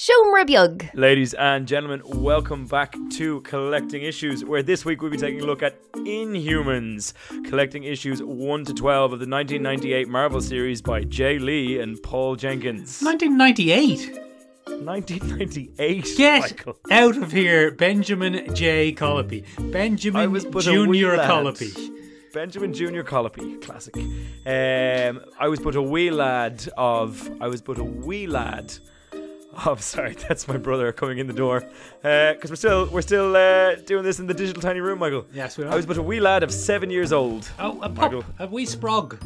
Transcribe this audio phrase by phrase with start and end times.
[0.00, 5.42] Siomra Ladies and gentlemen, welcome back to Collecting Issues, where this week we'll be taking
[5.42, 7.12] a look at Inhumans,
[7.46, 12.34] collecting issues 1 to 12 of the 1998 Marvel series by Jae Lee and Paul
[12.36, 13.02] Jenkins.
[13.02, 14.22] 1998?
[14.86, 16.14] 1998.
[16.16, 16.78] Get Michael.
[16.90, 18.94] out of here, Benjamin J.
[18.94, 19.44] Colopy.
[19.70, 21.18] Benjamin I was but Junior.
[21.18, 21.90] Colopy.
[22.32, 23.96] Benjamin Junior Colopy, classic.
[23.96, 27.30] Um, I was but a wee lad of.
[27.42, 28.72] I was but a wee lad.
[29.66, 31.64] Oh, sorry, that's my brother coming in the door.
[32.02, 35.26] Because we're still we're still uh, doing this in the digital tiny room, Michael.
[35.32, 35.72] Yes, we are.
[35.72, 37.50] I was but a wee lad of seven years old.
[37.58, 38.22] Oh, a Michael.
[38.22, 39.18] pup, a wee sprog.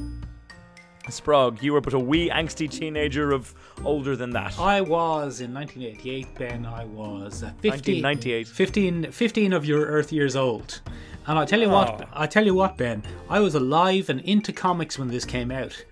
[1.09, 4.59] Sprog, you were but a wee angsty teenager of older than that.
[4.59, 6.65] I was in 1988, Ben.
[6.65, 8.49] I was uh, 50, 1998.
[8.49, 10.81] 15, 15 of your Earth years old.
[11.27, 11.75] And I tell you Oh.
[11.75, 13.03] what, I tell you what, Ben.
[13.29, 15.85] I was alive and into comics when this came out.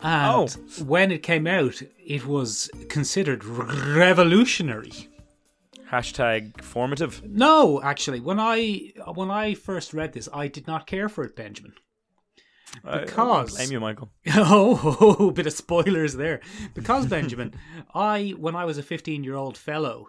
[0.00, 0.42] Oh.
[0.42, 0.84] And Oh.
[0.84, 4.92] when it came out, it was considered revolutionary.
[5.90, 7.22] Hashtag formative.
[7.24, 11.34] No, actually, when I when I first read this, I did not care for it,
[11.34, 11.72] Benjamin.
[12.84, 14.12] I- I Because- blame you, Michael.
[14.36, 16.40] Oh, bit of spoilers there.
[16.74, 17.54] Because Benjamin,
[17.94, 20.08] I when I was a 15-year-old fellow,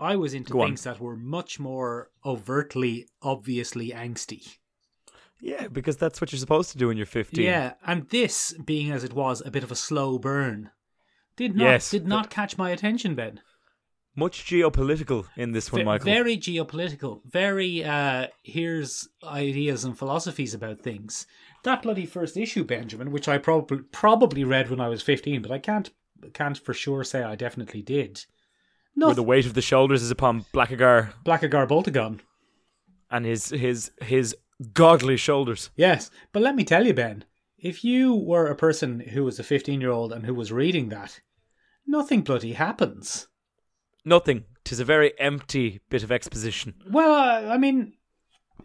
[0.00, 0.68] I was into Go on.
[0.68, 4.56] things that were much more overtly, obviously angsty.
[5.44, 7.44] Yeah, because that's what you're supposed to do when you're 15.
[7.44, 10.70] Yeah, and this, being as it was a bit of a slow burn,
[11.36, 13.40] did not Yes, did not catch my attention, Ben.
[14.14, 16.04] Much geopolitical in this one, Ve- Michael.
[16.04, 17.22] Very geopolitical.
[17.24, 21.26] Very uh here's ideas and philosophies about things.
[21.64, 25.50] That bloody first issue, Benjamin, which I probably probably read when I was fifteen, but
[25.50, 25.90] I can't
[26.34, 28.24] can't for sure say I definitely did.
[28.94, 32.20] Where No, the weight of the shoulders is upon Blackagar Blackagar Boltagon.
[33.10, 34.36] and his his his
[34.72, 35.70] godly shoulders.
[35.76, 37.24] Yes, but let me tell you, Ben,
[37.58, 41.20] if you were a person who was a fifteen-year-old and who was reading that,
[41.86, 43.28] nothing bloody happens.
[44.04, 44.44] Nothing.
[44.64, 46.74] Tis a very empty bit of exposition.
[46.88, 47.94] Well, uh, I mean,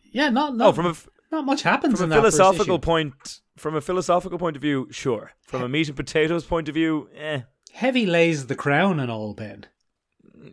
[0.03, 0.95] yeah, not not Oh, from a
[1.31, 5.31] not much happens from in a philosophical point, from a philosophical point of view, sure.
[5.41, 7.41] From a meat and potatoes point of view, eh.
[7.73, 9.65] Heavy lays the crown and all, Ben.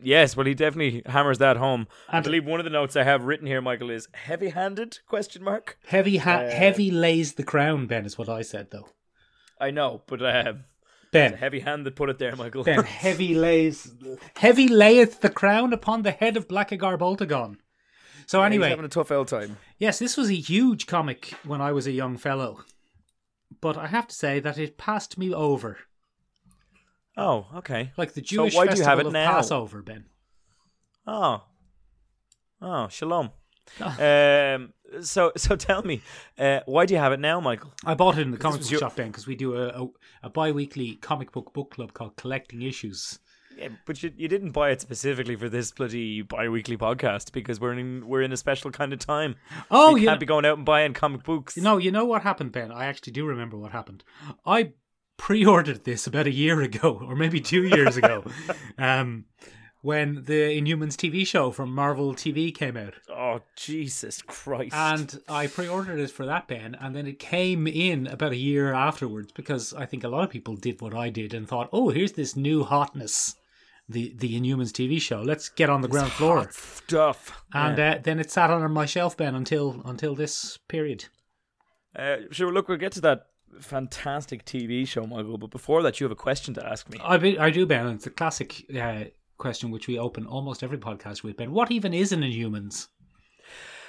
[0.02, 1.86] Yes, well, he definitely hammers that home.
[2.08, 4.98] I And- believe one of the notes I have written here, Michael, is heavy-handed?
[5.06, 5.78] Question mark.
[5.86, 8.88] Heavy ha- Uh, heavy lays the crown, Ben, is what I said, though.
[9.60, 10.54] I know, but uh,
[11.12, 12.64] Ben, heavy hand that put it there, Michael.
[12.64, 13.92] Ben, heavy lays,
[14.36, 17.56] heavy layeth the crown upon the head of Blackagar Boltagon.
[18.26, 19.58] So He's anyway, having a tough old time.
[19.78, 22.64] yes, this was a huge comic when I was a young fellow,
[23.60, 25.78] but I have to say that it passed me over,
[27.16, 27.92] Oh, okay.
[27.96, 29.32] like the So Jewish why do you festival have it of now?
[29.32, 30.04] Passover, Ben.
[31.06, 31.44] Oh.
[32.60, 33.30] Oh, shalom.
[33.80, 34.72] um.
[35.00, 36.02] So, so tell me,
[36.38, 37.72] uh, why do you have it now, Michael?
[37.84, 39.88] I bought it in the comic book your- shop, Ben, because we do a, a,
[40.24, 43.18] a bi-weekly comic book book club called Collecting Issues.
[43.58, 47.72] Yeah, but you, you didn't buy it specifically for this bloody bi-weekly podcast because we're
[47.72, 49.34] in we're in a special kind of time.
[49.70, 51.56] Oh, we you can't be going out and buying comic books.
[51.56, 52.70] No, you know what happened, Ben?
[52.70, 54.04] I actually do remember what happened.
[54.46, 54.72] I
[55.16, 58.24] pre-ordered this about a year ago, or maybe two years ago,
[58.78, 59.24] um,
[59.82, 64.74] when the Inhumans TV show from Marvel TV came out, Oh Jesus Christ!
[64.74, 68.72] and I pre-ordered it for that, Ben, and then it came in about a year
[68.72, 71.90] afterwards because I think a lot of people did what I did and thought, "Oh,
[71.90, 73.36] here's this new hotness."
[73.86, 75.20] The, the Inhumans TV show.
[75.20, 77.44] Let's get on the ground floor, Hot stuff.
[77.52, 81.04] and uh, then it sat on my shelf, Ben, until until this period.
[81.94, 82.50] Uh, sure.
[82.50, 83.26] Look, we'll get to that
[83.60, 85.38] fantastic TV show, Michael.
[85.38, 86.98] But before that, you have a question to ask me.
[87.02, 87.86] I, be, I do, Ben.
[87.88, 89.04] It's a classic uh,
[89.38, 91.52] question which we open almost every podcast with, Ben.
[91.52, 92.88] What even is an Inhumans?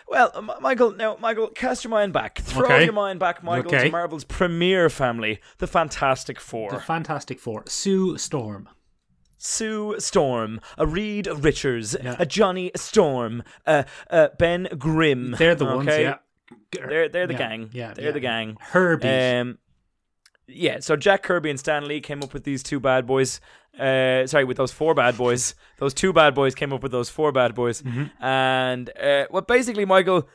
[0.07, 2.37] Well, M- Michael, now, Michael, cast your mind back.
[2.39, 2.83] Throw Okay.
[2.83, 3.85] your mind back, Michael, Okay.
[3.85, 6.69] to Marvel's premier family, the Fantastic Four.
[6.71, 7.63] The Fantastic Four.
[7.67, 8.69] Sue Storm.
[9.37, 12.15] Sue Storm, a Reed Richards, Yeah.
[12.19, 15.31] a Johnny Storm, uh, uh, Ben Grimm.
[15.37, 16.03] They're the ones, okay?
[16.03, 16.17] yeah.
[16.71, 17.69] They're they're the Yeah, gang.
[17.73, 18.11] yeah, they're yeah.
[18.11, 18.57] the gang.
[18.59, 19.07] Herbie.
[19.07, 19.57] Um,
[20.47, 20.79] yeah.
[20.79, 23.39] So Jack Kirby and Stan Lee came up with these two bad boys.
[23.79, 25.55] Uh, sorry, with those four bad boys.
[25.79, 27.81] those two bad boys came up with those four bad boys.
[27.81, 28.23] Mm-hmm.
[28.23, 30.27] And uh, well, basically, Michael,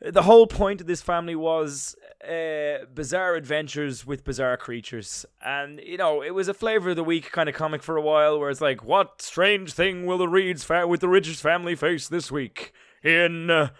[0.00, 1.96] the whole point of this family was
[2.26, 5.26] uh, bizarre adventures with bizarre creatures.
[5.44, 8.02] And, you know, it was a flavor of the week kind of comic for a
[8.02, 11.74] while where it's like, what strange thing will the Reeds fa- with the Richards family
[11.74, 13.70] face this week in uh,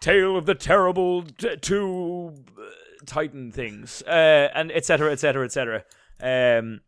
[0.00, 2.62] Tale of the Terrible t- Two uh,
[3.06, 4.02] Titan things?
[4.06, 5.84] Uh, and et cetera, et cetera, et cetera.
[6.22, 6.80] Um,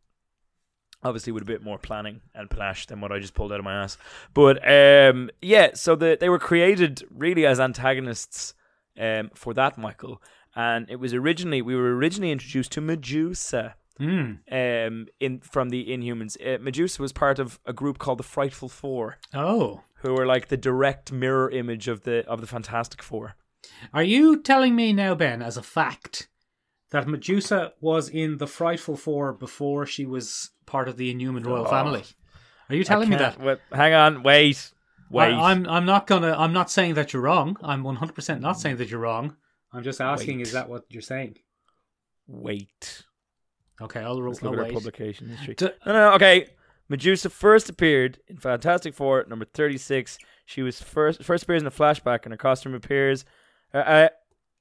[1.05, 3.65] obviously with a bit more planning and panache than what I just pulled out of
[3.65, 3.99] my ass.
[4.35, 8.55] But um, yeah, so the, they were created really as antagonists
[8.99, 10.23] um, for that, Michael.
[10.55, 14.33] And it was originally we were originally introduced to Medusa, Hmm.
[14.51, 16.37] um, in from the Inhumans.
[16.45, 19.83] Uh, Medusa was part of a group called the Frightful Four, Oh.
[20.03, 23.37] Who are like the direct mirror image of the of the Fantastic Four.
[23.95, 26.29] Are you telling me now, Ben, as a fact,
[26.91, 31.67] that Medusa was in the Frightful Four before she was part of the Inhuman royal
[31.67, 31.71] Oh.
[31.71, 32.03] family?
[32.69, 33.41] Are you telling me that?
[33.41, 34.73] Wait, hang on, wait,
[35.11, 35.33] wait.
[35.33, 36.35] I, am I'm not gonna.
[36.37, 37.57] I'm not saying that you're wrong.
[37.63, 39.37] I'm 100 percent not saying that you're wrong.
[39.73, 40.47] I'm just asking, Wait.
[40.49, 41.37] is that what you're saying?
[42.27, 43.03] wait.
[43.81, 45.55] Okay, I'll, ro- Let's look at our publication history.
[45.55, 46.47] D- no, no, okay.
[46.89, 50.19] Medusa first appeared in Fantastic Four number thirty six.
[50.45, 53.25] She was first first appears in a flashback, and her costume appears.
[53.73, 54.09] Uh, uh,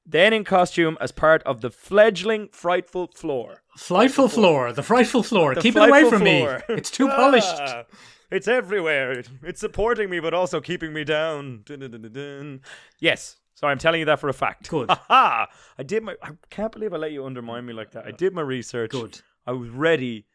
[0.05, 3.61] then in costume as part of the fledgling Frightful Floor.
[3.77, 5.53] Frightful floor, the frightful floor.
[5.55, 6.63] The Keep it away from Floor.
[6.67, 6.75] me.
[6.75, 7.55] It's too polished.
[7.59, 7.83] Ah,
[8.31, 9.23] it's everywhere.
[9.43, 11.61] It's supporting me, but also keeping me down.
[11.65, 12.61] Dun, dun, dun.
[12.99, 13.37] Yes.
[13.53, 14.69] Sorry, I'm telling you that for a fact.
[14.69, 14.89] Good.
[15.07, 15.47] Ha
[15.77, 16.15] I did my.
[16.23, 18.05] I can't believe I let you undermine me like that.
[18.07, 18.91] I did my research.
[18.91, 19.21] Good.
[19.45, 20.25] I was ready.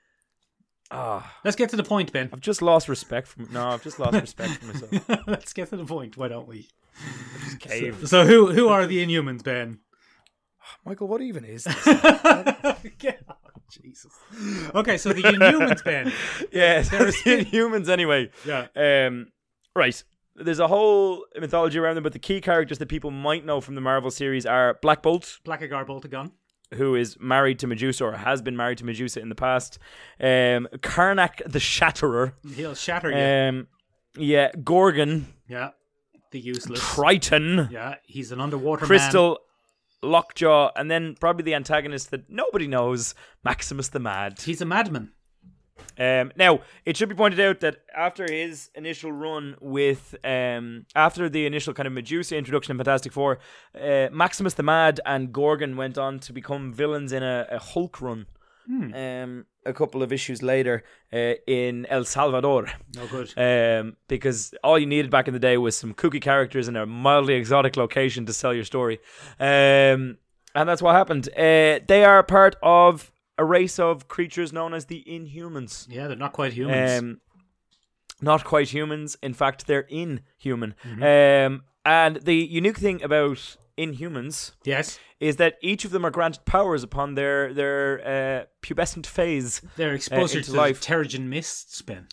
[0.90, 2.30] Ah, Let's get to the point, Ben.
[2.32, 3.48] I've just lost respect from.
[3.50, 5.22] No, I've just lost respect for myself.
[5.26, 6.16] Let's get to the point.
[6.16, 6.68] Why don't we?
[7.58, 8.06] Cave.
[8.08, 9.80] So who who are the Inhumans, Ben?
[10.84, 11.84] Michael, what even is this?
[13.68, 14.12] Jesus.
[14.74, 16.12] Okay, so the Inhumans, Ben.
[16.52, 16.88] yes,
[17.50, 18.30] humans anyway.
[18.46, 18.66] Yeah.
[18.76, 19.28] Um,
[19.74, 20.02] right.
[20.36, 23.74] There's a whole mythology around them, but the key characters that people might know from
[23.74, 26.30] the Marvel series are Black Bolt, Blackagar Boltagon.
[26.74, 29.78] Who is married to Medusa or has been married to Medusa in the past.
[30.20, 32.32] Um, Karnak the Shatterer.
[32.54, 33.58] He'll shatter you.
[33.58, 33.66] Um,
[34.16, 35.70] yeah, Gorgon, yeah.
[36.32, 36.80] The useless.
[36.80, 38.86] Triton, yeah, he's an underwater man.
[38.88, 39.38] Crystal,
[40.02, 43.14] Lockjaw, and then probably the antagonist that nobody knows,
[43.44, 44.40] Maximus the Mad.
[44.40, 45.12] He's a madman.
[45.98, 51.28] Um, now, it should be pointed out that after his initial run with, um, after
[51.28, 53.38] the initial kind of Medusa introduction in Fantastic Four,
[53.80, 58.00] uh, Maximus the Mad and Gorgon went on to become villains in a, a Hulk
[58.00, 58.26] run.
[58.68, 62.66] Um, a couple of issues later, uh, in El Salvador,
[62.96, 63.32] No good.
[63.38, 66.84] um, because all you needed back in the day was some kooky characters in a
[66.84, 68.98] mildly exotic location to sell your story,
[69.38, 70.18] um,
[70.56, 71.28] and that's what happened.
[71.36, 75.86] Uh, they are part of a race of creatures known as the Inhumans.
[75.88, 76.98] Yeah, they're not quite humans.
[77.00, 77.20] Um,
[78.20, 79.16] not quite humans.
[79.22, 80.74] In fact, they're inhuman.
[80.84, 86.46] Um, and the unique thing about Inhumans yes, is that each of them are granted
[86.46, 89.60] powers upon their their uh, pubescent phase.
[89.76, 90.80] they're exposure into to life.
[90.80, 92.08] the Terrigen mists, Ben.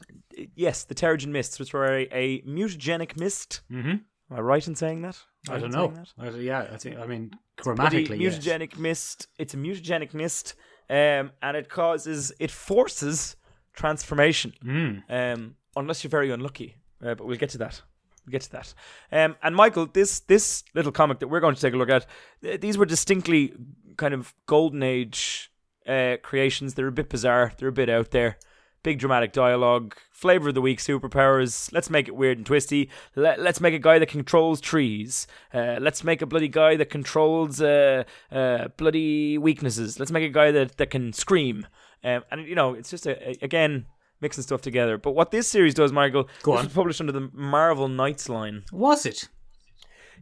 [0.55, 3.61] Yes, the Terrigen mists, which were a, a mutagenic mist.
[3.71, 3.89] Mm-hmm.
[3.89, 5.17] Am I right in saying that?
[5.47, 5.93] I Right don't know.
[6.19, 6.97] I, yeah, I think.
[6.97, 8.37] I mean, Bloody grammatically, yes.
[8.37, 9.27] mutagenic mist.
[9.39, 10.55] It's a mutagenic mist,
[10.93, 13.35] um, and it causes it forces
[13.73, 14.53] transformation.
[14.63, 15.03] Mm.
[15.09, 16.75] um, unless you're very unlucky.
[17.03, 17.81] Uh, but we'll get to that.
[18.25, 18.73] We'll get to that.
[19.11, 22.05] Um, and Michael, this this little comic that we're going to take a look at,
[22.41, 23.53] th- these were distinctly
[23.97, 25.51] kind of golden age
[25.87, 26.75] uh, creations.
[26.75, 27.51] They're a bit bizarre.
[27.57, 28.37] They're a bit out there.
[28.83, 31.71] Big dramatic dialogue, flavor of the week, superpowers.
[31.71, 32.89] Let's make it weird and twisty.
[33.15, 35.25] Let, let's make a guy that controls trees.
[35.53, 39.99] Uh, let's make a bloody guy that controls uh, uh, bloody weaknesses.
[39.99, 41.65] Let's make a guy that, that can scream.
[42.03, 43.85] Um, and you know, it's just a, a- again
[44.19, 44.97] mixing stuff together.
[44.97, 46.65] But what this series does, Michael, Go on.
[46.65, 48.63] was published under the Marvel Knights line.
[48.73, 49.29] Was it?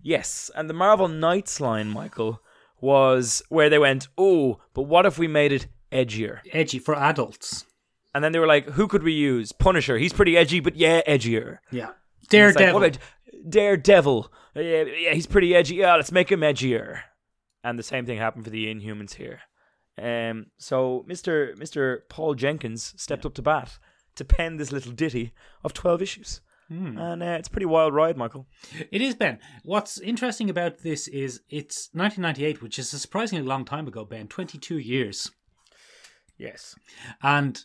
[0.03, 2.41] Yes, and the Marvel Knights line, Michael,
[2.79, 7.65] was where they went, "Oh, but what if we made it edgier?" Edgy for adults.
[8.13, 9.51] And then they were like, "Who could we use?
[9.51, 9.97] Punisher.
[9.97, 11.91] He's pretty edgy, but yeah, edgier." Yeah.
[12.21, 12.91] It's like, Daredevil.
[13.49, 14.31] Daredevil?
[14.55, 15.75] Yeah, yeah, he's pretty edgy.
[15.75, 17.01] Yeah, let's make him edgier.
[17.63, 19.41] And the same thing happened for the Inhumans here.
[20.01, 21.55] Um, so Mr.
[21.57, 21.99] Mr.
[22.09, 23.77] Paul Jenkins stepped up to bat
[24.15, 25.33] to pen this little ditty
[25.63, 26.97] of twelve issues, Hmm.
[26.97, 28.47] and uh, it's a pretty wild ride, Michael.
[28.91, 29.39] It is, Ben.
[29.63, 34.27] What's interesting about this is it's 1998, which is a surprisingly long time ago, Ben.
[34.27, 35.31] 22 years.
[36.37, 36.75] Yes.
[37.21, 37.63] And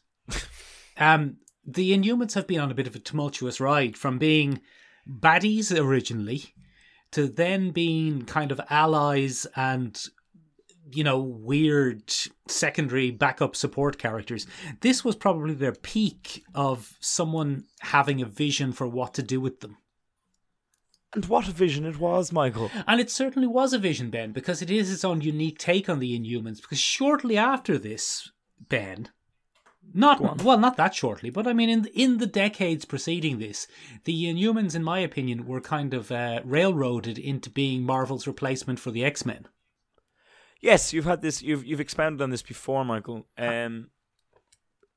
[0.99, 4.61] um, the Inhumans have been on a bit of a tumultuous ride from being
[5.09, 6.55] baddies originally
[7.13, 10.03] to then being kind of allies and
[10.91, 12.13] you know weird
[12.49, 14.47] secondary backup support characters
[14.83, 19.61] this was probably their peak of someone having a vision for what to do with
[19.61, 19.77] them
[21.15, 22.71] And what a vision it was, Michael.
[22.87, 25.99] and it certainly was a vision ben because it is its own unique take on
[25.99, 28.31] the inhumans because shortly after this
[28.69, 29.09] ben
[29.95, 33.67] not one well not that shortly but i mean in in the decades preceding this
[34.05, 38.91] the inhumans in my opinion were kind of uh, railroaded into being marvel's replacement for
[38.91, 39.47] the x-men
[40.61, 41.43] Yes, you've had this.
[41.43, 43.27] You've you've expounded on this before, Michael.
[43.37, 43.91] Um,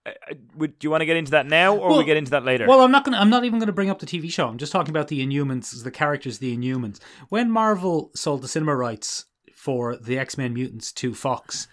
[0.05, 2.15] I- I- would do you want to get into that now, or Well- we get
[2.17, 2.65] into that later?
[2.65, 3.17] Well, I'm not gonna.
[3.17, 4.48] I'm not even gonna bring up the TV show.
[4.48, 7.00] I'm just talking about the Inhumans, the characters, the Inhumans.
[7.27, 11.67] When Marvel sold the cinema rights for the X Men mutants to Fox,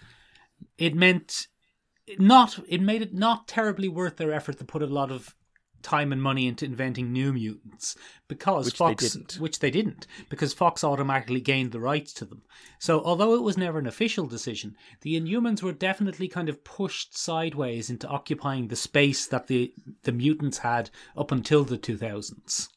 [0.77, 1.47] it meant
[2.17, 5.35] not it made it not terribly worth their effort to put a lot of
[5.83, 7.95] time and money into inventing new mutants
[8.27, 9.33] because Which they Fox didn't.
[9.39, 12.41] which they didn't because Fox automatically gained the rights to them.
[12.79, 17.17] So although it was never an official decision, the Inhumans were definitely kind of pushed
[17.17, 19.73] sideways into occupying the space that the
[20.03, 22.69] the mutants had up until the 2000s.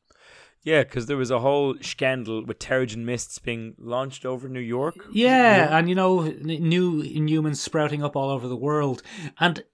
[0.63, 4.95] Yeah, because there was a whole scandal with Terrigen mists being launched over New York.
[5.11, 9.03] Yeah, and you know, new Inhumans sprouting up all over the world.
[9.39, 9.65] And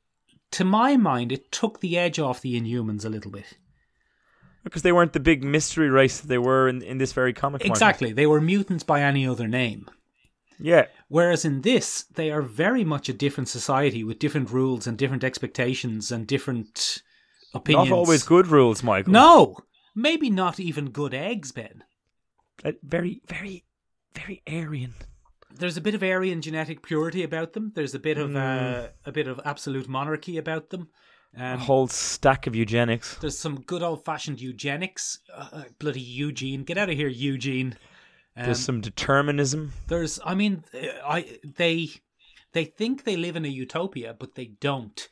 [0.52, 3.58] to my mind, it took the edge off the Inhumans a little bit.
[4.62, 7.64] Because they weren't the big mystery race that they were in, in this very comic.
[7.64, 8.12] Exactly.
[8.12, 9.88] They were mutants by any other name.
[10.58, 10.86] Yeah.
[11.08, 15.22] Whereas in this, they are very much a different society with different rules and different
[15.24, 17.02] expectations and different
[17.54, 17.90] opinions.
[17.90, 19.12] Not always good rules, Michael.
[19.12, 19.56] No!
[19.96, 21.82] Maybe not even good eggs, Ben.
[22.64, 23.64] Uh, very, very,
[24.14, 24.94] very Aryan.
[25.50, 27.72] There's a bit of Aryan genetic purity about them.
[27.74, 28.36] There's a bit of Hmm.
[28.36, 30.88] uh, a bit of absolute monarchy about them.
[31.38, 33.16] A Um, whole stack of eugenics.
[33.16, 35.18] There's some good old fashioned eugenics.
[35.34, 37.76] Uh, uh, bloody Eugene, get out of here, Eugene.
[38.36, 39.72] Um, There's some determinism.
[39.86, 41.88] there's, I mean, uh, I they
[42.52, 45.08] they think they live in a utopia, but they don't.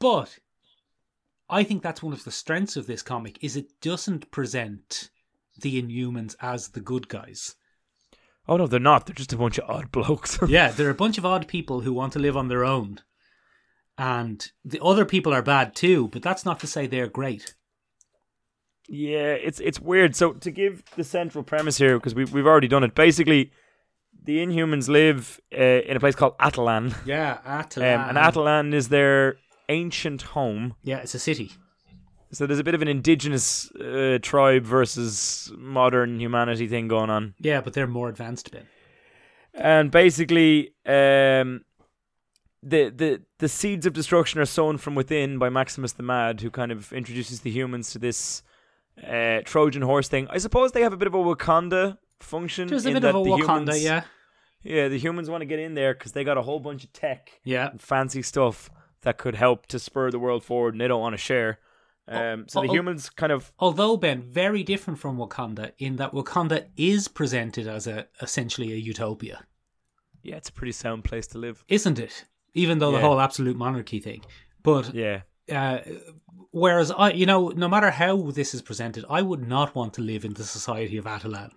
[0.00, 0.38] But
[1.48, 5.10] I think that's one of the strengths of this comic is it doesn't present
[5.60, 7.54] the Inhumans as the good guys.
[8.48, 9.06] Oh no, they're not.
[9.06, 10.38] They're just a bunch of odd blokes.
[10.48, 13.00] Yeah, they're a bunch of odd people who want to live on their own.
[13.98, 17.54] And the other people are bad too, but that's not to say they're great.
[18.88, 20.14] Yeah, it's it's weird.
[20.14, 22.94] So to give the central premise here, because we've we've already done it.
[22.94, 23.50] Basically,
[24.22, 28.08] the Inhumans live uh, in a place called Attilan, Yeah, um, Atlan.
[28.10, 29.36] and Attilan is their
[29.68, 30.74] ancient home.
[30.82, 31.52] Yeah, it's a city.
[32.32, 37.34] So there's a bit of an indigenous uh, tribe versus modern humanity thing going on.
[37.38, 38.66] Yeah, but they're more advanced, Ben.
[39.54, 41.64] and basically um
[42.62, 46.50] the the the seeds of destruction are sown from within by Maximus the Mad who
[46.50, 48.42] kind of introduces the humans to this
[49.06, 50.26] uh Trojan horse thing.
[50.30, 53.18] I suppose they have a bit of a Wakanda function There's a bit of a
[53.18, 53.38] Wakanda,
[53.74, 54.02] humans, yeah.
[54.64, 56.92] Yeah, the humans want to get in there cuz they got a whole bunch of
[56.92, 57.70] tech Yeah.
[57.78, 58.68] fancy stuff
[59.06, 61.52] that could help to spur the world forward and they don't want to share.
[62.08, 66.58] Um so the humans kind of Although Ben, very different from Wakanda in that Wakanda
[66.76, 69.36] is presented as a essentially a utopia,
[70.28, 71.56] yeah, it's a pretty sound place to live.
[71.78, 72.14] isn't it?
[72.62, 74.22] Even though the whole absolute monarchy thing,
[74.62, 75.18] but Yeah.
[75.60, 75.78] uh,
[76.62, 80.02] whereas I, you know, no matter how this is presented, I would not want to
[80.12, 81.52] live in the society of Attilan.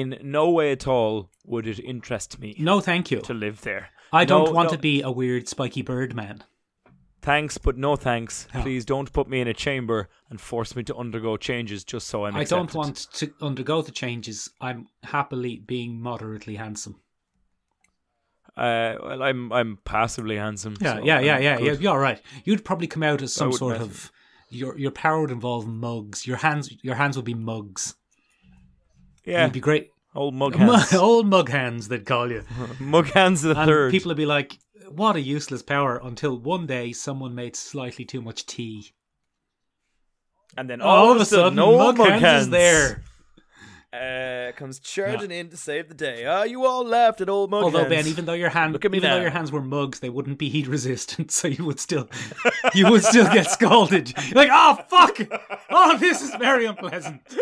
[0.00, 3.20] In no way at all would it interest me No, thank you.
[3.30, 3.84] to live there.
[4.20, 4.76] I don't want no.
[4.76, 6.36] to be a weird spiky bird man.
[7.24, 8.46] Thanks, but no thanks.
[8.60, 12.26] Please don't put me in a chamber and force me to undergo changes just so
[12.26, 14.50] I'm I don't want to undergo the changes.
[14.60, 17.00] I'm happily being moderately handsome.
[18.56, 20.76] Uh, well, I'm I'm passively handsome.
[20.82, 21.72] Yeah, so yeah, yeah, yeah, yeah.
[21.72, 22.20] You're right.
[22.44, 24.12] You'd probably come out as some sort of
[24.50, 26.26] your your power would involve mugs.
[26.26, 27.94] Your hands your hands would be mugs.
[29.24, 29.88] Yeah, You'd be great.
[30.14, 30.92] old mug hands.
[30.92, 32.44] Old mug hands, they'd call you.
[32.78, 33.90] mug hands the And third.
[33.92, 38.20] people would be like, "What a useless power!" Until one day someone made slightly too
[38.22, 38.92] much tea.
[40.56, 43.02] and then All, of a sudden, old mug, hands, is there.
[43.92, 46.26] Uh, comes charging in to save the day.
[46.26, 47.90] Ah, you all laughed at old mug Although hands.
[47.90, 50.10] Ben, even though your hand, Look at me even though your hands were mugs, they
[50.10, 52.08] wouldn't be heat resistant, so you would still,
[52.74, 54.12] you would still get scalded.
[54.26, 55.18] You're like, oh fuck!
[55.70, 57.20] Oh, this is very unpleasant.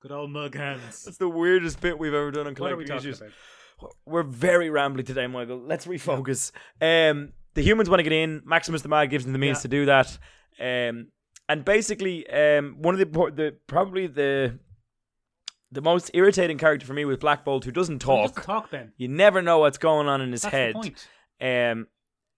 [0.00, 1.04] Good old mug hands.
[1.04, 3.20] That's the weirdest bit we've ever done on What are we collecting issues.
[3.20, 3.32] about?
[4.06, 5.58] We're very rambly today, Michael.
[5.58, 6.52] Let's refocus.
[6.80, 8.42] Um, the humans want to get in.
[8.44, 9.62] Maximus the Mad gives them the means Yeah.
[9.62, 10.18] to do that.
[10.60, 11.08] Um,
[11.48, 14.58] and basically, um, one of the, the probably the
[15.72, 18.28] the most irritating character for me was Black Bolt, who doesn't He talk.
[18.28, 18.92] doesn't talk, Ben.
[18.96, 20.76] You never know what's going on in his That's head.
[21.40, 21.88] Um,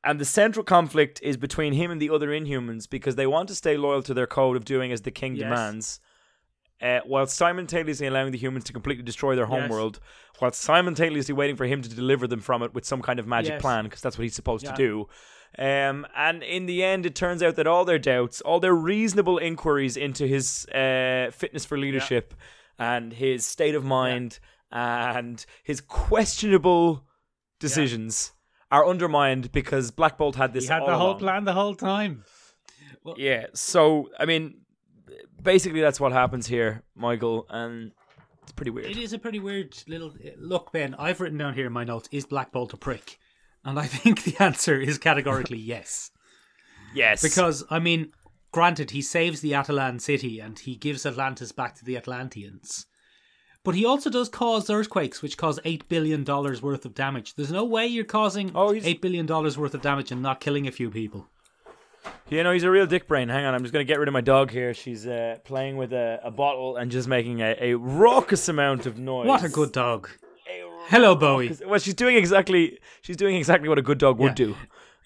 [0.03, 3.55] and the central conflict is between him and the other Inhumans because they want to
[3.55, 5.43] stay loyal to their code of doing as the king Yes.
[5.43, 6.01] demands,
[6.83, 9.61] uh, while simultaneously allowing the humans to completely destroy their Yes.
[9.61, 9.99] homeworld,
[10.39, 13.53] while simultaneously waiting for him to deliver them from it with some kind of magic
[13.55, 13.63] Yes.
[13.63, 14.73] plan because that's what he's supposed Yeah.
[14.73, 15.09] to do.
[15.59, 19.39] Um, and in the end, it turns out that all their doubts, all their reasonable
[19.39, 22.35] inquiries into his uh, fitness for leadership
[22.79, 24.39] and his state of mind
[24.71, 27.07] and his questionable
[27.59, 28.33] decisions
[28.71, 30.65] are undermined because Black Bolt had this.
[30.65, 31.19] He had the whole along.
[31.21, 32.25] plan the whole time.
[33.17, 33.47] Yeah.
[33.55, 34.63] So I mean,
[35.43, 37.93] basically that's what happens here, Michael, and
[38.43, 38.87] it's pretty weird.
[38.87, 40.95] It is a pretty weird little eh, look, Ben.
[40.99, 43.19] I've written down here in my notes: is Black Bolt a prick?
[43.65, 46.11] And I think the answer is categorically yes.
[46.95, 47.23] Yes.
[47.23, 48.13] Because I mean,
[48.53, 52.87] granted, he saves the Attilan city and he gives Atlantis back to the Atlanteans.
[53.65, 57.35] But he also does cause earthquakes, which cause eight billion dollars worth of damage.
[57.35, 60.69] There's no way you're causing Oh, eight billion dollars worth of damage and not killing
[60.69, 61.27] a few people.
[62.29, 63.29] You know, he's a real dick brain.
[63.29, 64.75] Hang on, I'm just going to get rid of my dog here.
[64.75, 68.99] She's uh, playing with a, a bottle and just making a, a raucous amount of
[68.99, 69.27] noise.
[69.29, 70.09] What a good dog!
[70.51, 71.57] A Hello, Bowie.
[71.67, 74.47] Well, she's doing exactly she's doing exactly what a good dog would Yeah.
[74.47, 74.57] do.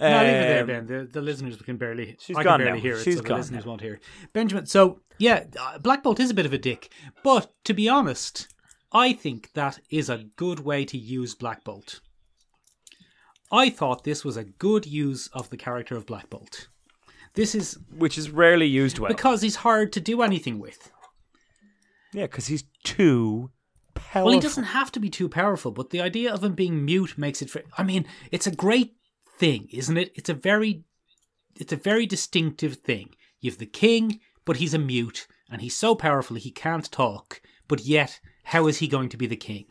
[0.01, 0.87] No, leave it there, Um, Ben.
[0.87, 2.17] The, the listeners can barely.
[2.21, 2.83] She's I gone can barely now.
[2.83, 3.71] hear it, She's so the gone listeners now.
[3.71, 4.01] won't hear.
[4.33, 4.65] Benjamin.
[4.65, 6.91] So yeah, uh, Black Bolt is a bit of a dick,
[7.23, 8.49] but to be honest,
[8.93, 12.01] I think that is a good way to use Black Bolt.
[13.53, 16.69] I thought this was a good use of the character of Black Bolt.
[17.35, 19.09] This is Which is rarely used well.
[19.09, 20.91] because he's hard to do anything with.
[22.13, 23.51] yeah, because he's too
[23.95, 24.25] powerful.
[24.25, 27.17] Well, he doesn't have to be too powerful, but the idea of him being mute
[27.17, 27.51] makes it.
[27.79, 28.95] I mean, it's a great
[29.39, 30.11] thing, isn't it?
[30.15, 30.85] It's a very,
[31.55, 33.11] it's a very distinctive thing.
[33.41, 37.41] You have the king, but he's a mute, and he's so powerful he can't talk.
[37.69, 39.67] But yet, how is he going to be the king?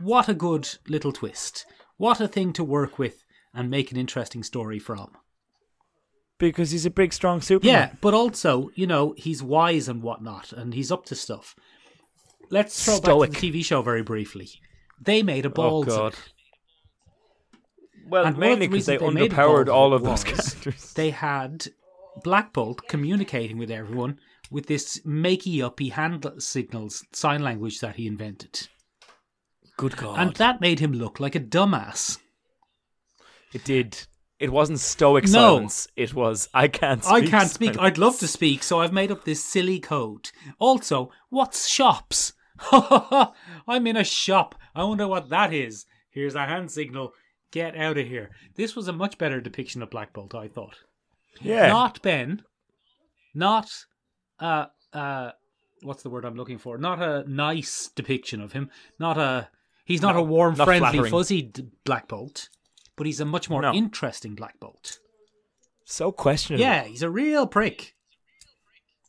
[0.00, 1.64] What a good little twist!
[1.96, 3.24] What a thing to work with
[3.54, 5.16] and make an interesting story from.
[6.38, 7.74] Because he's a big, strong Superman.
[7.74, 11.56] Yeah, but also, you know, he's wise and whatnot, and he's up to stuff.
[12.50, 13.30] Let's throw Stoic.
[13.32, 14.48] back to the TV show very briefly.
[15.00, 16.14] They made a Oh, balls of God.
[18.08, 20.92] Well, And mainly the because they they underpowered all of those characters.
[20.96, 21.66] They had
[22.24, 24.18] Black Bolt communicating with everyone
[24.50, 28.68] with this makey uppy hand signals sign language that he invented.
[29.76, 30.18] Good God.
[30.18, 32.18] And that made him look like a dumbass.
[33.52, 34.06] it did.
[34.40, 35.30] It wasn't stoic No.
[35.30, 35.88] silence.
[35.96, 37.14] It was, I can't speak.
[37.14, 37.74] I can't speak.
[37.74, 37.86] silence.
[37.86, 40.30] I'd love to speak, so I've made up this silly code.
[40.60, 42.34] Also, what's shops?
[42.72, 44.54] I'm in a shop.
[44.74, 45.86] I wonder what that is.
[46.10, 47.12] Here's a hand signal.
[47.50, 48.30] Get out of here.
[48.56, 50.76] This was a much better depiction of Black Bolt, I thought.
[51.40, 51.68] Yeah.
[51.68, 52.42] Not Ben.
[53.34, 53.70] Not
[54.40, 55.30] uh uh
[55.82, 56.78] what's the word I'm looking for?
[56.78, 58.70] Not a nice depiction of him.
[58.98, 59.48] Not a
[59.84, 61.10] he's not No, a warm, not friendly, flattering.
[61.10, 62.48] fuzzy d- Black Bolt,
[62.98, 63.72] but he's a much more No.
[63.72, 64.98] interesting Black Bolt.
[65.86, 66.60] so questionable.
[66.62, 67.94] Yeah, he's a real prick.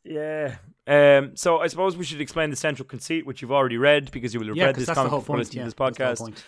[0.06, 0.56] Yeah.
[0.88, 4.34] Um, so I suppose we should explain the central conceit, which you've already read because
[4.34, 5.40] you will have Yeah, read this comic before point.
[5.40, 6.20] listening Yeah, to this that's the whole podcast.
[6.20, 6.44] point.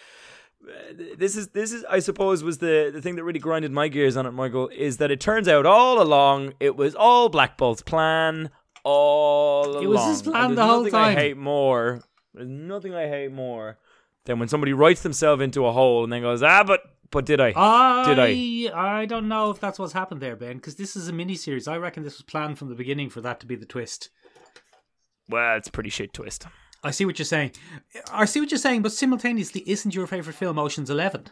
[1.17, 4.15] this is this is I suppose was the the thing that really grinded my gears
[4.15, 7.81] on it, Michael, is that it turns out all along it was all Black Bolt's
[7.81, 8.49] plan
[8.83, 9.83] all along.
[9.83, 12.01] It was his plan the whole nothing I hate more.
[12.33, 13.77] There's nothing I hate more
[14.25, 17.39] than when somebody writes themselves into a hole and then goes, ah, but but did
[17.39, 17.53] I?
[17.55, 18.19] I Did
[18.73, 18.99] I?
[19.01, 21.67] I don't know if that's what's happened there, Ben, because this is a miniseries.
[21.67, 24.09] I reckon this was planned from the beginning for that to be the twist.
[25.29, 26.47] Well, it's a pretty shit twist.
[26.83, 27.51] I see what you're saying.
[28.11, 31.25] I see what you're saying, but simultaneously, isn't your favorite film Ocean's Eleven?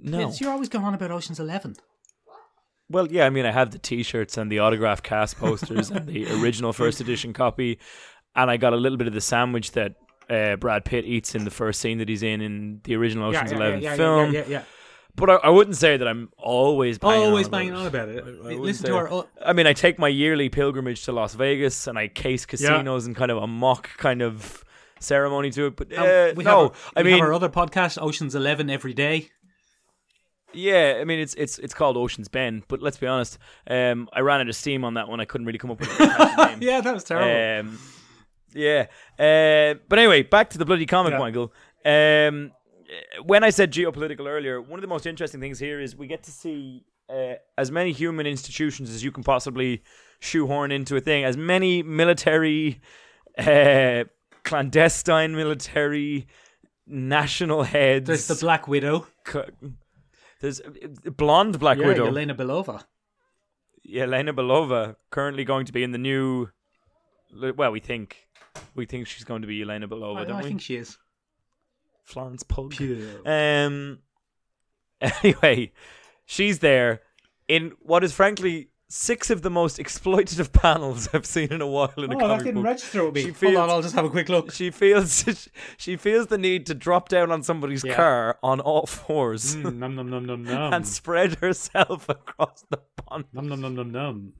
[0.00, 0.18] No.
[0.18, 1.76] Vince, you're always going on about Ocean's Eleven.
[2.90, 6.26] Well, yeah, I mean, I have the T-shirts and the autograph cast posters and the
[6.42, 7.78] original first edition copy,
[8.34, 9.94] and I got a little bit of the sandwich that
[10.28, 13.52] uh, Brad Pitt eats in the first scene that he's in in the original Ocean's
[13.52, 14.32] Eleven film.
[14.32, 14.62] yeah, yeah.
[15.14, 18.18] But I, I wouldn't say that I'm always banging Always on banging about on it.
[18.18, 18.38] about it.
[18.40, 19.26] I wouldn't Listen to our.
[19.44, 23.16] I mean, I take my yearly pilgrimage to Las Vegas and I case casinos and
[23.16, 24.64] kind of a mock kind of
[25.00, 25.76] ceremony to it.
[25.76, 28.36] But um, uh, we no, have our, I we mean, have our other podcast, Ocean's
[28.36, 29.30] Eleven, every day.
[30.54, 33.38] Yeah, I mean it's it's it's called Ocean's Bend, but let's be honest,
[33.68, 35.20] um, I ran out of steam on that one.
[35.20, 36.58] I couldn't really come up with a name.
[36.62, 37.68] Yeah, that was terrible.
[37.70, 37.78] Um,
[38.54, 38.86] yeah,
[39.18, 41.18] uh, but anyway, back to the bloody comic, Yeah.
[41.18, 41.52] Michael.
[41.84, 42.52] Um,
[43.24, 46.22] when I said geopolitical earlier, one of the most interesting things here is we get
[46.24, 49.82] to see uh, as many human institutions as you can possibly
[50.20, 52.80] shoehorn into a thing, as many military,
[53.38, 54.04] uh,
[54.44, 56.26] clandestine military,
[56.86, 58.06] national heads.
[58.06, 59.06] There's the Black Widow.
[59.24, 59.44] co-
[60.40, 62.06] there's uh, blonde Black yeah, Widow.
[62.06, 62.84] Elena Belova.
[63.88, 66.48] Yelena Belova currently going to be in the new.
[67.34, 68.28] Well, we think
[68.74, 70.48] we think she's going to be Elena Belova, I, don't I we?
[70.48, 70.98] think she is.
[72.04, 73.20] Florence Pugh.
[73.26, 73.98] Um.
[75.00, 75.70] Anyway,
[76.26, 77.02] she's there
[77.46, 81.92] in what is frankly six of the most exploitative panels I've seen in a while
[81.98, 82.64] in a Oh, comic that didn't book.
[82.64, 83.20] register with me.
[83.20, 84.50] She Hold feels- on, I'll just have a quick look.
[84.50, 87.94] She feels she feels the need to drop down on somebody's Yeah.
[87.94, 90.72] car on all fours Mm, num num num.
[90.72, 93.26] and spread herself across the pond.
[93.32, 94.32] Num num num num num.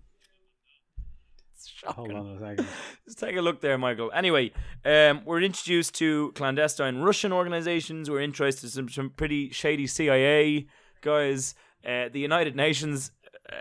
[1.80, 2.10] Shocking.
[2.10, 2.66] Hold on a second.
[3.06, 4.10] Let's take a look there, Michael.
[4.12, 4.50] Anyway,
[4.84, 8.10] um, we're introduced to clandestine Russian organizations.
[8.10, 10.66] We're introduced to some, some pretty shady CIA
[11.02, 11.54] guys.
[11.86, 13.12] Uh, the United Nations
[13.52, 13.54] uh,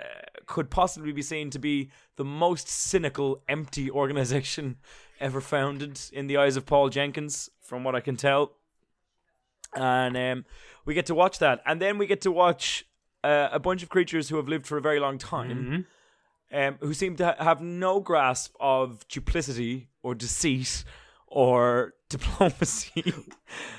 [0.48, 4.78] could possibly be seen to be the most cynical, empty organization
[5.20, 8.54] ever founded in the eyes of Paul Jenkins, from what I can tell.
[9.76, 10.46] And um,
[10.86, 11.62] we get to watch that.
[11.66, 12.86] And then we get to watch
[13.24, 15.86] uh, a bunch of creatures who have lived for a very long time Mhm.
[16.52, 20.84] Um, who seem to ha- have no grasp of duplicity or deceit
[21.28, 23.04] or diplomacy.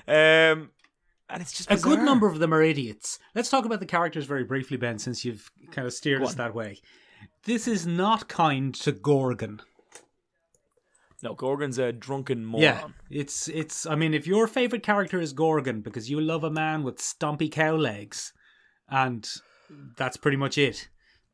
[0.06, 0.70] um,
[1.30, 3.18] and it's just A good number of them are idiots.
[3.34, 6.54] Let's talk about the characters very briefly, Ben, since you've kind of steered us that
[6.54, 6.80] way.
[7.44, 9.60] This is not kind to Gorgon.
[11.22, 12.62] No, Gorgon's a drunken moron.
[12.62, 13.86] Yeah, it's it's.
[13.86, 17.48] I mean, if your favorite character is Gorgon because you love a man with stumpy
[17.48, 18.32] cow legs,
[18.88, 19.28] and
[19.96, 20.88] that's pretty much it.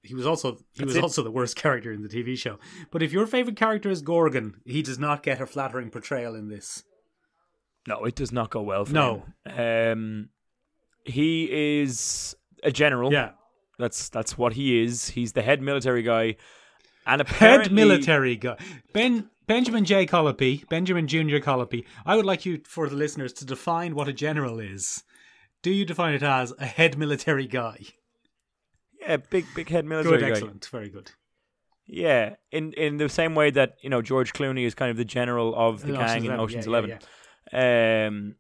[0.05, 1.03] He was also he was it.
[1.03, 2.59] also the worst character in the TV show.
[2.91, 6.49] But if your favorite character is Gorgon, he does not get a flattering portrayal in
[6.49, 6.85] this.
[7.89, 9.25] No, it does not go well for No.
[9.47, 9.93] him.
[9.93, 10.29] Um,
[11.05, 13.13] he is a general.
[13.13, 13.31] Yeah,
[13.79, 15.09] That's that's what he is.
[15.11, 16.37] He's the head military guy,
[17.07, 18.57] and apparently head military guy
[18.93, 20.07] Ben Benjamin J.
[20.07, 21.85] Colopy, Benjamin Junior Colopy.
[22.07, 25.03] I would like you for the listeners to define what a general is.
[25.63, 27.79] Do you define it as a head military guy?
[29.07, 30.31] Yeah, big big head military Good, guy.
[30.31, 31.11] excellent, very good.
[31.87, 35.05] Yeah, in in the same way that you know George Clooney is kind of the
[35.05, 36.99] general of the In gang in yeah, Ocean's yeah, Eleven.
[37.53, 38.07] yeah.
[38.07, 38.37] Um,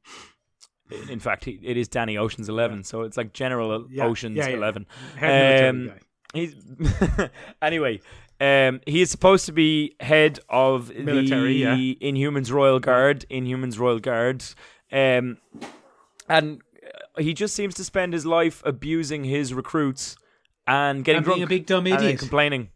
[1.11, 4.38] in fact, he, it is Danny Ocean's Eleven, so it's like General Ocean's.
[4.38, 4.87] Eleven.
[5.20, 5.92] Um.
[6.33, 6.57] He's
[7.62, 8.00] anyway.
[8.40, 11.98] Um, he is supposed to be head of Military, the.
[12.03, 13.24] Inhumans Royal Guard.
[13.31, 14.44] Inhumans Royal Guard,
[14.90, 15.38] um,
[16.29, 16.61] and
[17.18, 20.16] he just seems to spend his life abusing his recruits
[20.66, 22.18] and getting And drunk being a big dumb and idiot.
[22.18, 22.70] complaining.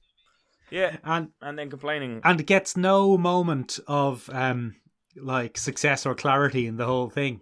[0.70, 2.20] Yeah, And and then complaining.
[2.24, 4.76] and gets no moment of um
[5.16, 7.40] like success or clarity in the whole thing.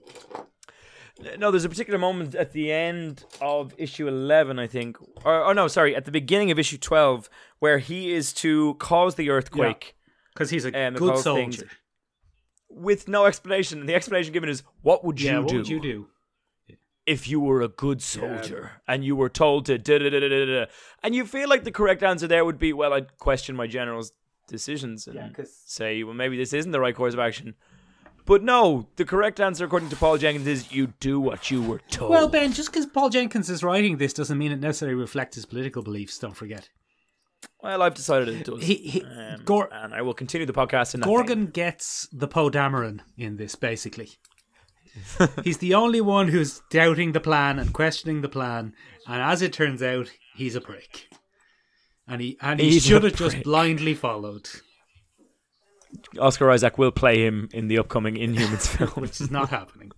[1.39, 4.99] No, there's a particular moment at the end of issue 11, I think.
[5.25, 9.15] Or, oh, no, sorry, at the beginning of issue 12, where he is to cause
[9.15, 9.97] the earthquake
[10.35, 11.71] Because he's a Um, good whole thing's- soldier.
[12.69, 13.81] with no explanation.
[13.81, 16.09] And the explanation given is, what would you Yeah, what do would you do?
[17.07, 20.29] If you were a good soldier and you were told to da da da da
[20.29, 20.64] da da?
[21.03, 24.12] And you feel like the correct answer there would be, well, I'd question my general's
[24.49, 27.55] decisions and Yeah, 'cause- say, well, maybe this isn't the right course of action.
[28.25, 31.81] But no, the correct answer, according to Paul Jenkins, is you do what you were
[31.90, 32.11] told.
[32.11, 35.47] Well, Ben, just because Paul Jenkins is writing this doesn't mean it necessarily reflects his
[35.47, 36.19] political beliefs.
[36.19, 36.69] Don't forget.
[37.62, 38.64] Well, I've decided it does.
[38.64, 42.27] He, he, Um, Gor- and I will continue the podcast in that Gorgon gets the
[42.27, 44.11] Poe Dameron in this, basically.
[45.45, 48.75] he's the only one who's doubting the plan and questioning the plan,
[49.07, 51.09] and as it turns out, he's a prick.
[52.09, 54.49] And he and he He's should have just blindly followed.
[56.21, 59.93] Oscar Isaac will play him in the upcoming Inhumans film, which is not happening.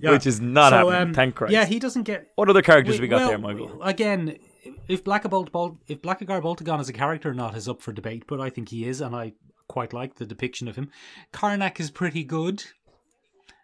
[0.00, 0.10] Yeah.
[0.12, 1.08] which is not So, happening.
[1.08, 1.52] um, Thank Christ.
[1.52, 3.82] Yeah, he doesn't get what other characters we got well, there, Michael?
[3.82, 4.38] Again,
[4.88, 8.24] if Blackabolt Bol- if Blackagar Boltagon is a character or not is up for debate,
[8.26, 9.32] but I think he is, and I
[9.68, 10.90] quite like the depiction of him.
[11.32, 12.64] Karnak is pretty good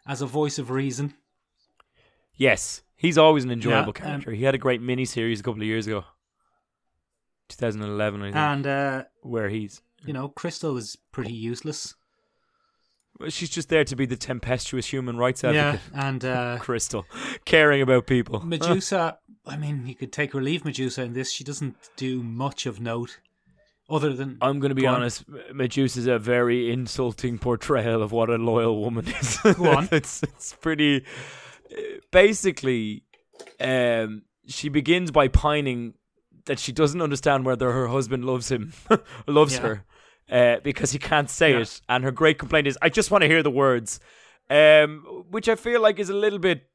[0.07, 1.15] as a voice of reason.
[2.37, 4.33] Yes, he's always an enjoyable Yeah, um, character.
[4.33, 6.05] he had a great mini series a couple of years ago,
[7.49, 9.83] 2011, I think, And uh, where he's.
[10.05, 11.95] you know, Crystal is pretty useless.
[13.21, 15.81] Well, she's just there to be the tempestuous human rights advocate.
[15.93, 17.07] Yeah, and uh, Crystal,
[17.45, 18.41] caring about people.
[18.45, 19.19] Medusa.
[19.47, 21.31] I mean, you could take or leave Medusa in this.
[21.31, 23.21] She doesn't do much of note,
[23.89, 24.95] other than I'm going to be Go on.
[24.97, 25.25] honest.
[25.53, 29.39] Medusa's a very insulting portrayal of what a loyal woman is.
[29.39, 29.89] Go on.
[29.93, 31.05] it's it's pretty.
[32.11, 33.05] Basically,
[33.61, 35.95] um, she begins by pining
[36.47, 38.73] that she doesn't understand whether her husband loves him,
[39.27, 39.61] loves Yeah.
[39.63, 39.85] her,
[40.31, 41.61] uh, because he can't say Yeah.
[41.61, 41.81] it.
[41.89, 43.99] And her great complaint is, "I just want to hear the words,"
[44.51, 46.69] um, which I feel like is a little bit.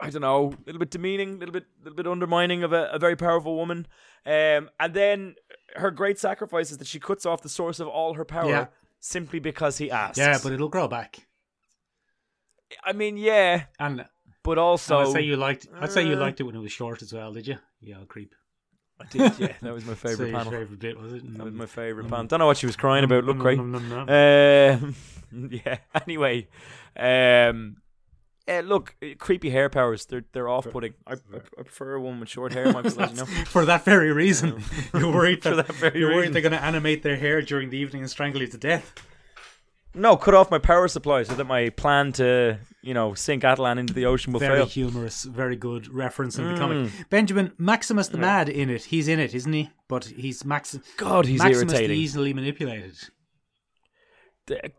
[0.00, 2.88] I don't know, a little bit demeaning, a little bit, little bit undermining of a,
[2.92, 3.86] a very powerful woman.
[4.26, 5.34] Um, and then
[5.76, 8.66] her great sacrifice is that she cuts off the source of all her power Yeah.
[9.00, 10.18] simply because he asks.
[10.18, 11.26] yeah, but it'll grow back.
[12.84, 14.06] I mean, yeah, And
[14.42, 15.68] but also I'd say you liked.
[15.80, 17.32] I'd say you uh, liked it when it was short as well.
[17.32, 17.58] Did you?
[17.80, 18.34] Yeah, I'll creep.
[19.00, 20.52] I did, yeah, that was my favorite your panel.
[20.52, 21.36] favorite bit was it?
[21.36, 22.10] That was my favorite Mm.
[22.10, 22.26] panel.
[22.26, 23.24] Don't know what she was crying about.
[23.24, 23.58] Look great.
[23.58, 24.94] Um,
[25.50, 25.78] yeah.
[26.06, 26.48] Anyway,
[26.96, 27.76] um,
[28.48, 30.06] eh, look, eh, creepy hair powers.
[30.06, 30.94] They're they're off putting.
[31.06, 31.16] I, I,
[31.58, 32.72] I prefer a woman with short hair.
[32.72, 33.24] Michael, as you know.
[33.46, 34.62] For that very reason,
[34.94, 36.32] you're worried For that, that very you're worried reason.
[36.34, 38.92] they're going to animate their hair during the evening and strangle you to death.
[39.94, 43.78] No, cut off my power supply so that my plan to you know sink Attilan
[43.78, 44.66] into the ocean will Very fail.
[44.66, 46.58] humorous, very good reference in the Mm.
[46.58, 46.90] comic.
[47.10, 48.84] Benjamin Maximus the Mad in it.
[48.84, 49.68] He's in it, isn't he?
[49.88, 50.78] But he's Max.
[50.96, 51.98] God, he's Maximus the irritating.
[51.98, 52.94] easily manipulated.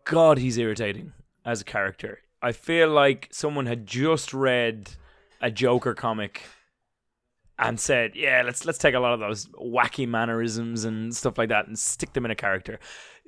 [0.04, 1.12] God, he's irritating
[1.44, 2.18] as a character.
[2.44, 4.90] I feel like someone had just read
[5.40, 6.42] a Joker comic
[7.58, 11.48] and said, "Yeah, let's let's take a lot of those wacky mannerisms and stuff like
[11.48, 12.78] that and stick them in a character."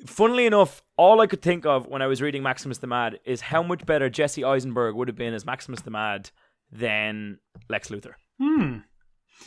[0.06, 3.40] Funnily enough, all I could think of when I was reading Maximus the Mad is
[3.40, 6.30] how much better Jesse Eisenberg would have been as Maximus the Mad
[6.70, 7.38] than
[7.70, 8.14] Lex Luthor.
[8.38, 8.80] Hmm.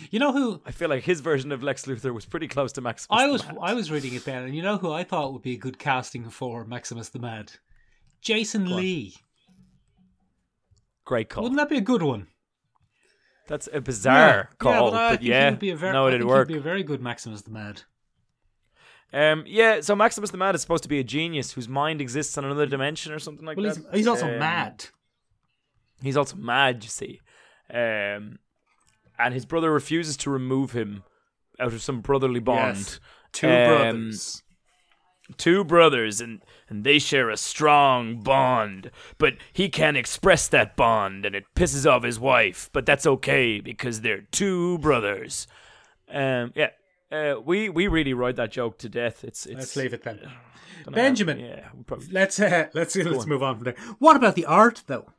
[0.10, 2.82] You know who I feel like his version of Lex Luthor was pretty close to
[2.82, 3.08] Maximus.
[3.12, 3.46] I the was?
[3.46, 3.58] Mad.
[3.62, 5.78] I was reading it then, and you know who I thought would be a good
[5.78, 7.52] casting for Maximus the Mad?
[8.22, 9.16] Jason Lee.
[11.10, 11.42] Great call.
[11.42, 12.28] Wouldn't that be a good one?
[13.48, 16.08] That's a bizarre call, yeah, but, but, I he yeah, would be a very, no,
[16.08, 16.48] it'd think work.
[16.48, 17.82] He'd be a very good Maximus the Mad.
[19.12, 22.38] Um, yeah, so Maximus the Mad is supposed to be a genius whose mind exists
[22.38, 23.78] on another dimension or something like Well, that.
[23.78, 24.86] he's, he's also Um, mad.
[26.04, 27.22] He's also mad, you see.
[27.74, 28.38] Um,
[29.18, 31.04] and his brother refuses to remove him
[31.60, 32.78] out of some brotherly bond.
[32.78, 33.00] Yes.
[33.32, 34.44] Two um, brothers.
[35.38, 38.92] Two brothers, and, and they share a strong bond.
[39.18, 42.70] But he can't express that bond, and it pisses off his wife.
[42.74, 45.48] But that's okay because they're two brothers.
[46.12, 46.70] Um, yeah,
[47.12, 49.24] uh, we we really ride that joke to death.
[49.24, 50.20] It's it's Let's leave it then.
[50.86, 51.40] know, Benjamin.
[51.40, 53.76] Yeah, probably, Let's uh, let's let's move on from there.
[54.00, 55.12] What about the art, though?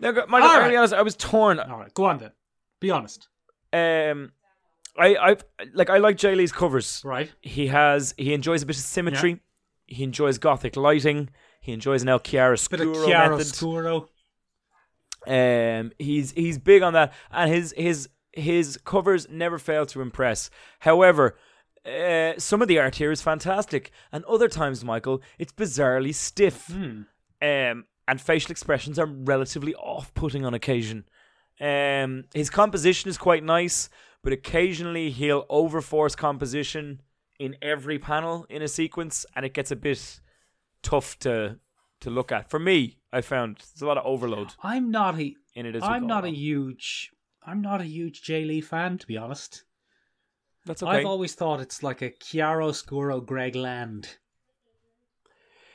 [0.00, 0.74] now, Michael, All right.
[0.74, 0.94] honest.
[0.94, 1.58] I was torn.
[1.60, 2.32] All right, go on then.
[2.80, 3.28] Be honest.
[3.72, 4.32] Um,
[4.98, 5.36] I I
[5.74, 7.02] like I like Jae Lee's covers.
[7.04, 7.30] Right.
[7.40, 9.40] He has he enjoys a bit of symmetry.
[9.86, 11.30] He enjoys gothic lighting.
[11.60, 14.08] He enjoys an El Bit of Chiaroscuro chiaroscuro.
[15.26, 20.50] Um, he's he's big on that, and his his his covers never fail to impress.
[20.80, 21.36] However,
[21.84, 26.66] uh, some of the art here is fantastic, and other times, Michael, it's bizarrely stiff.
[26.66, 27.02] Hmm.
[27.40, 31.04] Um, and facial expressions are relatively off-putting on occasion.
[31.60, 33.90] Um, his composition is quite nice,
[34.22, 37.02] but occasionally he'll overforce composition
[37.38, 40.20] in every panel in a sequence, and it gets a bit
[40.82, 41.58] tough to
[42.00, 42.48] to look at.
[42.50, 45.76] For me, I found there's a lot of overload I'm not a in it.
[45.76, 47.10] As I'm not a huge
[47.44, 49.64] I'm not a huge Jae Lee fan, to be honest.
[50.66, 50.98] That's okay.
[50.98, 54.18] I've always thought it's like a chiaroscuro Greg Land.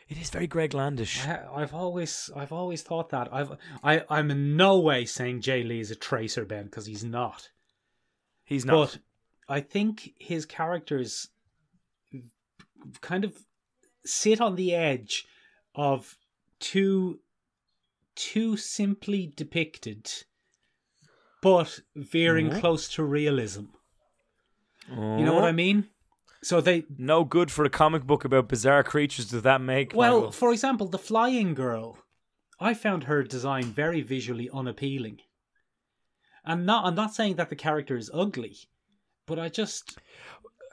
[0.07, 1.27] it is very Greg Landish.
[1.27, 3.29] I, I've always I've always thought that.
[3.33, 3.51] I've
[3.83, 7.49] I I'm in no way saying Jae Lee is a tracer Ben because he's not.
[8.45, 8.73] He's not.
[8.75, 8.99] But
[9.55, 11.29] I think his characters
[13.01, 13.37] kind of
[14.05, 15.25] sit on the edge
[15.75, 16.17] of
[16.59, 17.19] too
[18.15, 20.09] too simply depicted
[21.41, 22.59] but veering Mhm.
[22.59, 23.65] close to realism.
[24.89, 25.89] You know what I mean?
[26.41, 29.29] So they No good for a comic book about bizarre creatures.
[29.29, 29.93] Does that make?
[29.93, 30.31] well, Michael?
[30.31, 31.97] for example, the flying girl,
[32.59, 35.21] I found her design very visually unappealing.
[36.45, 38.57] And not I'm not saying that the character is ugly,
[39.25, 39.97] but I just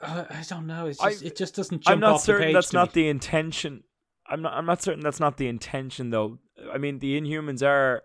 [0.01, 0.87] uh, I don't know.
[0.87, 2.35] It's just, I- it just doesn't jump off the stage.
[2.35, 3.01] I'm not certain that's not me.
[3.03, 3.83] the intention.
[4.27, 4.53] I'm not.
[4.53, 6.39] I'm not certain that's not the intention, though.
[6.73, 8.03] I mean, the Inhumans are,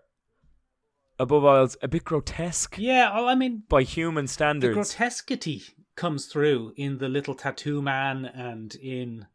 [1.19, 5.63] above all a bit grotesque Yeah, well, I mean, by human standards, the grotesquity
[5.95, 9.27] comes through in the little tattoo man and in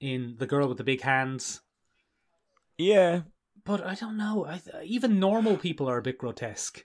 [0.00, 1.60] in the girl with the big hands.
[2.78, 3.22] yeah.
[3.64, 4.44] But I don't know.
[4.44, 6.84] I, even normal people are a bit grotesque.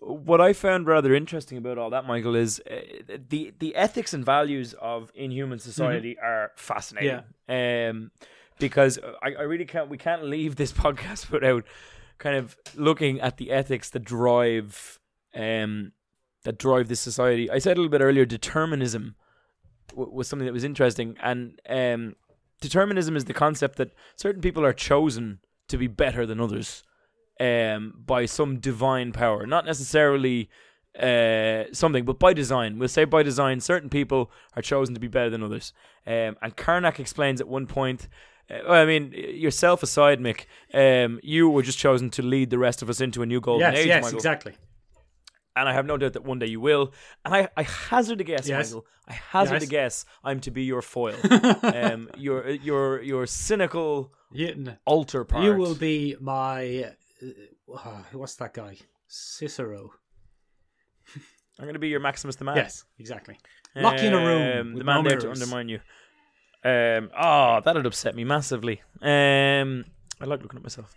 [0.00, 2.80] What I found rather interesting about all that, Michael, is uh,
[3.28, 7.22] the the ethics and values of Inhuman society are fascinating.
[7.48, 7.88] Yeah.
[7.90, 8.10] Um,
[8.58, 9.90] because I, I really can't.
[9.90, 11.64] We can't leave this podcast without
[12.18, 14.98] kind of looking at the ethics that drive
[15.34, 15.92] um
[16.44, 17.50] that drive this society.
[17.50, 19.16] I said a little bit earlier, determinism
[19.90, 22.16] w- was something that was interesting, and um,
[22.60, 26.82] determinism is the concept that certain people are chosen to be better than others
[27.40, 30.48] um, by some divine power, not necessarily
[30.98, 32.78] uh, something, but by design.
[32.78, 35.72] We'll say by design, certain people are chosen to be better than others.
[36.06, 38.08] Um, and Karnak explains at one point.
[38.50, 42.58] Uh, well, I mean, yourself aside, Mick, um, you were just chosen to lead the
[42.58, 44.54] rest of us into a new golden yes, age, yes, Michael exactly.
[45.56, 46.92] and I have no doubt that one day you will.
[47.24, 48.70] And I, I hazard a guess, Yes.
[48.70, 48.86] Michael.
[49.06, 49.62] I hazard Yes.
[49.62, 50.04] a guess.
[50.24, 51.16] I'm to be your foil,
[51.62, 55.44] um, your your your cynical You, altar part.
[55.44, 56.92] you will be my.
[57.22, 58.76] Uh, what's that guy?
[59.08, 59.90] Cicero.
[61.58, 62.56] I'm going to be your Maximus the Man.
[62.56, 63.38] Yes, exactly.
[63.76, 64.60] Lock you in a room.
[64.60, 65.80] Um, with the man no there to undermine you.
[66.64, 68.82] Um, oh, that'd upset me massively.
[69.00, 69.84] Um,
[70.20, 70.94] I like looking at myself.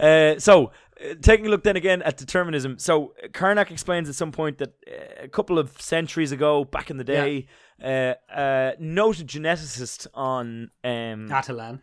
[0.00, 2.78] Uh, so, uh, taking a look then again at determinism.
[2.78, 6.90] So, uh, Karnak explains at some point that uh, a couple of centuries ago, back
[6.90, 7.46] in the day,
[7.82, 11.80] uh, uh, noted geneticist on um, Attilan.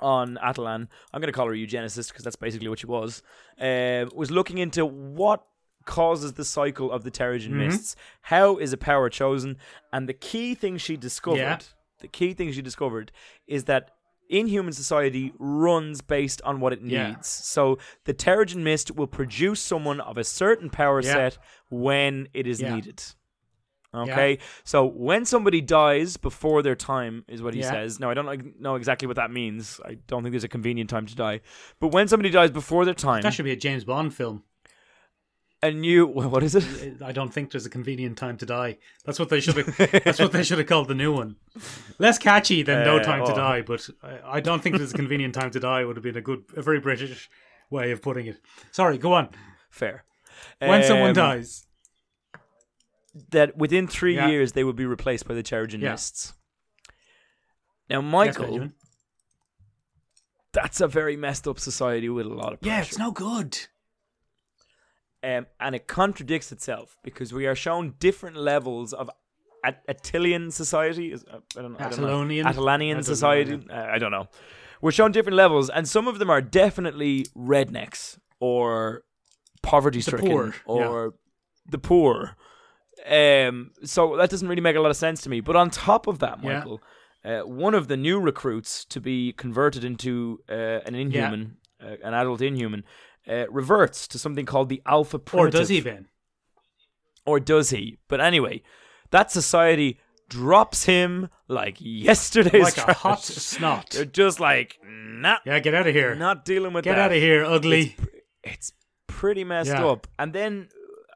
[0.00, 3.22] On Attilan, I'm going to call her a eugenicist because that's basically what she was,
[3.60, 5.44] uh, was looking into what
[5.84, 7.66] causes the cycle of the Terrigen Mhm.
[7.66, 7.96] mists.
[8.22, 9.58] How is a power chosen?
[9.92, 11.58] And the key thing she discovered, Yeah.
[12.00, 13.12] the key thing she discovered
[13.46, 13.90] is that
[14.30, 16.92] inhuman society runs based on what it needs.
[16.92, 17.16] Yeah.
[17.20, 21.12] So the Terrigen mist will produce someone of a certain power Yeah.
[21.12, 23.04] set when it is needed.
[23.94, 27.70] Okay, so when somebody dies before their time, is what he Yeah.
[27.70, 28.00] says.
[28.00, 29.80] Now, I don't know exactly what that means.
[29.84, 31.40] I don't think there's a convenient time to die.
[31.78, 34.44] But when somebody dies before their time, That should be a James Bond film.
[35.62, 37.00] a new what is it?
[37.02, 38.78] I don't think there's a convenient time to die.
[39.04, 40.02] That's what they should have.
[40.04, 41.36] that's what they should have called the new one.
[41.98, 43.36] Less catchy than No Uh, Time to oh.
[43.36, 45.84] Die, but I, I don't think there's a convenient time to die.
[45.84, 47.28] Would have been a good, a very British
[47.70, 48.40] way of putting it.
[48.72, 49.28] Sorry, go on.
[49.70, 50.04] Fair.
[50.58, 51.66] When someone Um, dies,
[53.30, 54.28] that within three Yeah.
[54.28, 55.92] years they would be replaced by the Terrigen Yeah.
[55.92, 56.32] Mists.
[57.90, 58.74] Now, Michael, Benjamin.
[60.52, 62.74] that's a very messed up society with a lot of pressure.
[62.76, 63.58] yeah, it's no good.
[65.24, 69.08] um, and it contradicts itself because we are shown different levels of
[69.64, 71.14] At- Attilian society.
[71.14, 71.18] Uh,
[71.56, 72.06] I don't, I don't know.
[72.08, 72.46] Attilonian?
[72.46, 73.56] I don't society.
[73.58, 74.26] know, Uh, I don't know.
[74.80, 79.04] We're shown different levels, and some of them are definitely rednecks or
[79.62, 81.14] poverty stricken or
[81.70, 82.36] the poor.
[83.08, 85.40] Um, so that doesn't really make a lot of sense to me.
[85.40, 86.58] But on top of that, Yeah.
[86.58, 86.80] Michael,
[87.24, 90.52] uh, one of the new recruits to be converted into uh,
[90.86, 92.84] an inhuman, uh, an adult inhuman,
[93.28, 95.60] uh, reverts to something called the alpha Or primitive.
[95.60, 96.06] does he, Ben?
[97.26, 97.98] Or does he?
[98.08, 98.62] But anyway,
[99.10, 102.96] that society drops him like yesterday's Like a trash.
[102.96, 103.90] hot snot.
[103.90, 106.14] They're just like, nah, Yeah, get out of here.
[106.14, 106.90] not dealing with that.
[106.92, 107.04] Get that.
[107.10, 107.96] out of here, ugly.
[108.42, 108.72] It's
[109.06, 109.86] pretty messed Yeah.
[109.86, 110.06] up.
[110.18, 110.68] And then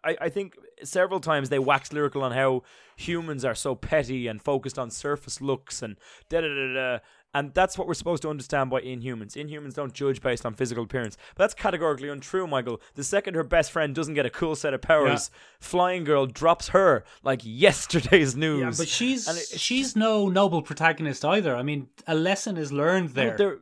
[0.04, 2.62] I, I think several times they wax lyrical on how
[2.96, 5.96] humans are so petty and focused on surface looks and
[6.28, 6.98] da da da da.
[7.34, 9.36] And that's what we're supposed to understand by inhumans.
[9.36, 11.18] Inhumans don't judge based on physical appearance.
[11.34, 12.80] But that's categorically untrue, Michael.
[12.94, 16.68] The second her best friend doesn't get a cool set of powers, Flying Girl drops
[16.68, 18.60] her like yesterday's news.
[18.60, 21.54] Yeah, but she's And it- she's no noble protagonist either.
[21.54, 23.58] I mean, a lesson is learned there,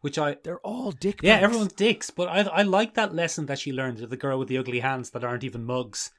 [0.00, 1.20] which I they're all dick.
[1.20, 1.44] yeah, bags.
[1.44, 2.10] everyone's dicks.
[2.10, 5.10] But I I like that lesson that she learned the girl with the ugly hands
[5.10, 6.12] that aren't even mugs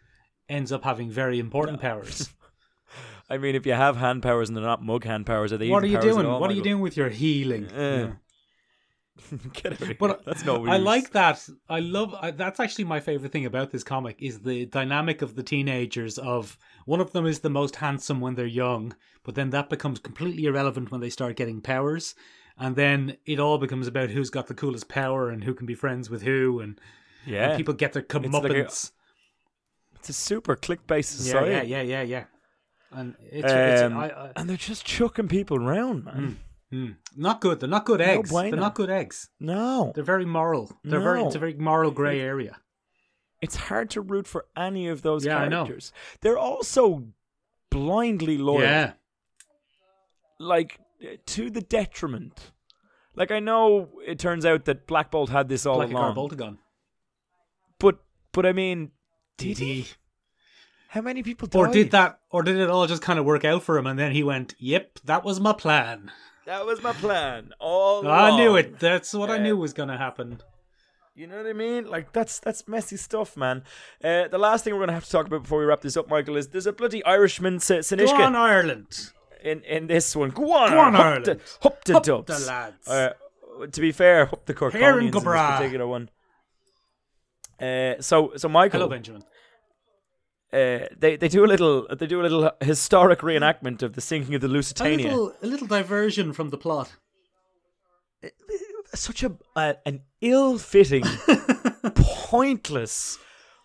[0.50, 2.30] ends up having very important powers.
[3.30, 5.70] I mean, if you have hand powers and they're not mug hand powers, are they?
[5.70, 6.26] what are you doing?
[6.26, 7.68] all, What are you doing with your healing?
[7.72, 8.10] Eh.
[9.54, 9.98] Get out.
[10.00, 10.66] But that's no.
[10.66, 11.48] I like that.
[11.68, 12.16] I love.
[12.20, 16.18] I, that's actually my favorite thing about this comic is the dynamic of the teenagers.
[16.18, 20.00] Of one of them is the most handsome when they're young, but then that becomes
[20.00, 22.16] completely irrelevant when they start getting powers,
[22.58, 25.76] and then it all becomes about who's got the coolest power and who can be
[25.76, 26.80] friends with who, and,
[27.26, 28.92] and Yeah, people get their comeuppance.
[30.00, 32.24] It's a super clique-based yeah, yeah, yeah, yeah, yeah.
[32.92, 36.40] And it's, it's Um, I, I, and they're just chucking people around, man.
[36.74, 37.60] mm, not good.
[37.60, 38.30] They're not good eggs.
[38.32, 38.52] bueno.
[38.52, 39.30] They're not good eggs.
[39.40, 40.72] No, They're very moral.
[40.84, 41.22] They're very.
[41.24, 42.58] It's a very moral grey area.
[43.42, 45.94] it's hard to root for any of those Yeah, characters.
[46.22, 47.08] They're also
[47.70, 48.94] blindly loyal, Yeah.
[50.40, 50.80] like
[51.26, 52.52] to the detriment.
[53.16, 56.58] Like I know it turns out that Black Bolt had this all a along,
[57.80, 58.00] but
[58.32, 58.92] but I mean,
[59.40, 59.74] did Did he?
[59.82, 59.88] he?
[60.90, 61.60] How many people died?
[61.60, 62.20] Or did that?
[62.32, 63.86] Or did it all just kind of work out for him?
[63.88, 66.12] And then he went, "Yep, that was my plan.
[66.46, 68.80] That was my plan all I knew it.
[68.80, 70.42] That's what I knew was going to happen."
[71.16, 71.86] You know what I mean?
[71.86, 73.64] Like that's that's messy stuff, man.
[74.04, 76.08] Uh, the last thing we're gonna have to talk about before we wrap this up,
[76.10, 79.12] Michael, is there's a bloody Irishman, S- Go Sinishka, on, Ireland.
[79.44, 80.30] in in this one.
[80.30, 81.26] Go on, Go on, Hup Ireland.
[81.26, 82.40] the, hup the Hup dubs.
[82.40, 82.88] the lads.
[82.88, 83.14] Uh,
[83.70, 86.10] to be fair, hup the Here Corkonians in in this particular one.
[87.62, 89.24] Uh, so so Michael, Hello, Benjamin.
[90.54, 94.36] uh, they they do a little they do a little historic reenactment of the sinking
[94.36, 95.08] of the A Lusitania.
[95.10, 96.92] little, a little diversion from the plot.
[98.96, 101.04] Such a, a an ill-fitting,
[101.96, 103.18] pointless,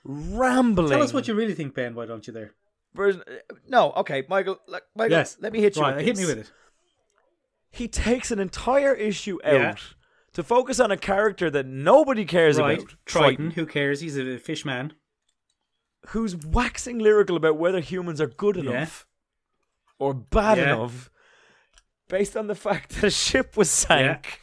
[0.05, 0.91] rambling.
[0.91, 1.95] Tell us what you really think, Ben.
[1.95, 2.53] Why don't you there?
[2.99, 3.13] uh,
[3.69, 4.59] No, okay, Michael.
[4.69, 5.37] Like, Michael, Yes.
[5.41, 5.83] let me hit you.
[5.83, 6.53] Right, with hit me with it.
[7.71, 9.75] He takes an entire issue out Yeah.
[10.35, 13.51] To focus on a character that nobody cares Right, about, Triton.
[13.53, 14.01] Who cares?
[14.01, 14.93] He's a fish man.
[16.09, 18.63] who's waxing lyrical about whether humans are good Yeah.
[18.71, 19.07] enough
[19.99, 20.75] or bad Yeah.
[20.75, 21.11] enough,
[22.11, 24.39] based on the fact that a ship was sank.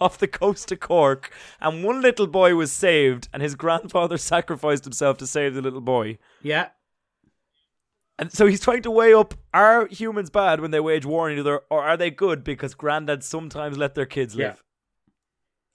[0.00, 4.84] Off the coast of Cork, and one little boy was saved, and his grandfather sacrificed
[4.84, 6.16] himself to save the little boy.
[6.42, 6.68] Yeah.
[8.18, 11.34] And so he's trying to weigh up are humans bad when they wage war on
[11.34, 14.62] each other, or are they good because granddads sometimes let their kids live?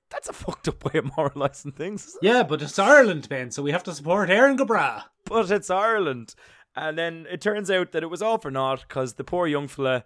[0.09, 2.15] That's a fucked up way of moralizing things.
[2.21, 5.03] Yeah, but it's Ireland, Ben, so we have to support Éirinn go Brách.
[5.25, 6.35] But it's Ireland.
[6.75, 9.67] And then it turns out that it was all for naught because the poor young
[9.67, 10.03] fella,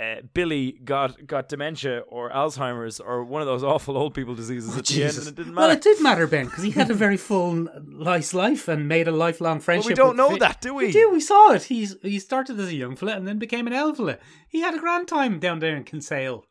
[0.00, 4.78] uh, Billy, got, got dementia or Alzheimer's or one of those awful old people diseases
[4.78, 6.94] at the end, and it didn't Well, it did matter, Ben, because he had a
[6.94, 9.88] very full, nice life and made a lifelong friendship.
[9.90, 10.86] we don't know Fi- that, do we?
[10.86, 11.10] We do.
[11.10, 11.64] We saw it.
[11.64, 14.18] He's he started as a young fella and then became an old fella.
[14.48, 16.46] He had a grand time down there in Kinsale,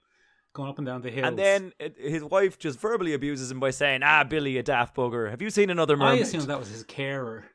[0.54, 1.28] going up and down the hills.
[1.28, 4.96] And then it, his wife just verbally abuses him by saying, "Ah, Billy, a daft
[4.96, 5.30] bugger.
[5.30, 7.46] Have you seen another I mermaid?" assumed that was his carer.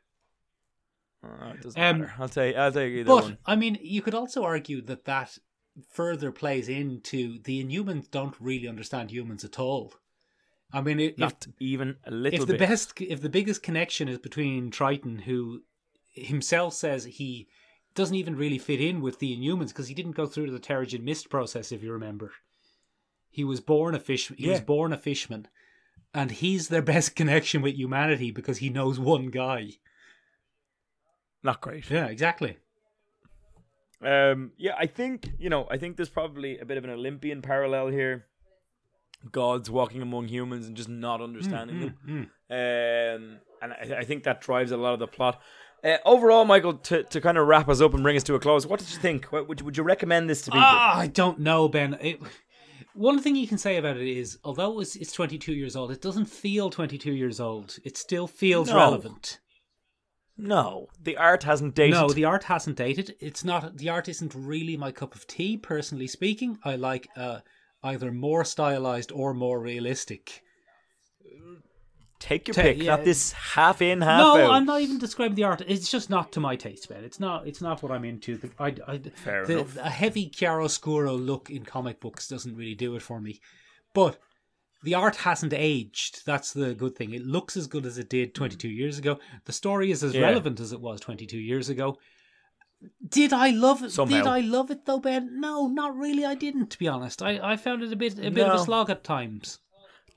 [1.24, 2.14] Oh, it doesn't Um, matter.
[2.18, 2.56] I'll take.
[2.56, 3.38] I'll take either But one.
[3.46, 5.38] I mean, you could also argue that that
[5.90, 9.94] further plays into the Inhumans don't really understand humans at all.
[10.72, 12.68] I mean, if, Not even a little if the bit.
[12.68, 15.62] best, if the biggest connection is between Triton, who
[16.12, 17.48] himself says he
[17.94, 21.02] doesn't even really fit in with the Inhumans because he didn't go through the Terrigen
[21.02, 22.32] Mist process, if you remember.
[23.36, 24.32] He was born a fish.
[24.38, 25.46] He was born a fishman,
[26.14, 29.72] and he's their best connection with humanity because he knows one guy.
[31.42, 31.90] Not great.
[31.90, 32.56] Yeah, exactly.
[34.02, 35.66] Um, yeah, I think you know.
[35.70, 38.24] I think there's probably a bit of an Olympian parallel here.
[39.30, 42.30] Gods walking among humans and just not understanding them.
[42.48, 45.42] Mm, Um, and I, I think that drives a lot of the plot.
[45.84, 48.40] Uh, overall, Michael, to, to kind of wrap us up and bring us to a
[48.40, 49.26] close, what did you think?
[49.26, 50.64] What, would, you, would you recommend this to people?
[50.64, 51.98] Ah, I don't know, Ben.
[52.00, 52.18] It,
[52.96, 56.00] one thing you can say about it is, although it's, it's 22 years old, it
[56.02, 57.78] doesn't feel 22 years old.
[57.84, 58.76] It still feels No.
[58.76, 59.38] relevant.
[60.36, 61.94] no, the art hasn't dated.
[61.94, 63.14] No, the art hasn't dated.
[63.20, 63.78] It's not.
[63.78, 66.58] The art isn't really my cup of tea, personally speaking.
[66.64, 67.40] I like uh,
[67.82, 70.42] either more stylized or more realistic.
[72.26, 72.82] Take your Ta- pick.
[72.82, 72.96] yeah.
[72.96, 74.36] Not this half in, half out.
[74.36, 74.50] no, out.
[74.50, 75.62] I'm not even describing the art.
[75.64, 77.04] It's just not to my taste, Ben.
[77.04, 77.46] It's not.
[77.46, 78.36] It's not what I'm into.
[78.36, 79.76] The, I, I, Fair the, enough.
[79.76, 83.40] A heavy chiaroscuro look in comic books doesn't really do it for me.
[83.94, 84.18] But
[84.82, 86.26] the art hasn't aged.
[86.26, 87.14] That's the good thing.
[87.14, 88.74] It looks as good as it did 22 hmm.
[88.74, 89.20] years ago.
[89.44, 90.22] The story is as Yeah.
[90.22, 91.96] relevant as it was 22 years ago.
[93.08, 93.92] Did I love it?
[93.92, 94.16] Somehow.
[94.16, 95.40] Did I love it though, Ben?
[95.40, 96.24] No, not really.
[96.24, 96.70] I didn't.
[96.72, 98.54] To be honest, I, I found it a bit a bit of No.
[98.54, 99.60] a slog at times.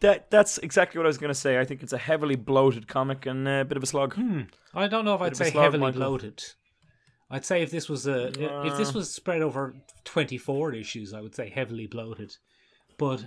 [0.02, 1.60] That that's exactly what I was going to say.
[1.60, 4.14] I think it's a heavily bloated comic and a bit of a slog.
[4.16, 4.42] Hmm.
[4.74, 6.00] I don't know if I'd say slog, heavily Michael.
[6.00, 6.44] bloated.
[7.30, 9.00] I'd say if this was a if this Uh.
[9.00, 9.76] was spread over
[10.06, 12.38] twenty four issues, I would say heavily bloated.
[12.98, 13.26] But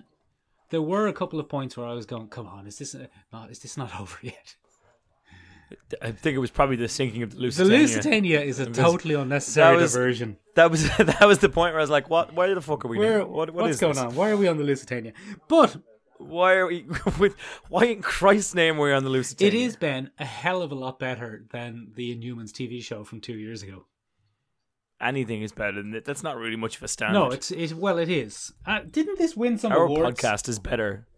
[0.71, 3.07] there were a couple of points where I was going, "Come on, is this uh,
[3.33, 4.57] not is this not over yet?"
[6.03, 7.77] I think it was probably the sinking of the Lusitania.
[7.79, 8.41] The Lusitania.
[8.41, 10.37] Is a totally unnecessary that was- diversion.
[10.55, 12.35] That was that was the point where I was like, "What?
[12.35, 12.99] Where the fuck are we?
[12.99, 13.21] Where?
[13.21, 14.03] What, what what's is going this?
[14.03, 14.15] on?
[14.15, 15.13] Why are we on the Lusitania?
[15.49, 15.77] But
[16.23, 16.87] Why are we
[17.19, 17.37] with?
[17.69, 19.49] Why in Christ's name were we on the Lusitania?
[19.53, 23.21] it is Ben a hell of a lot better than the Inhumans TV show from
[23.21, 23.87] two years ago.
[25.01, 26.05] Anything is better than that.
[26.05, 27.19] That's not really much of a standard.
[27.19, 27.73] No, it's it.
[27.73, 28.53] Well, it is.
[28.65, 30.21] Uh, didn't this win some our awards?
[30.21, 31.09] podcast is better.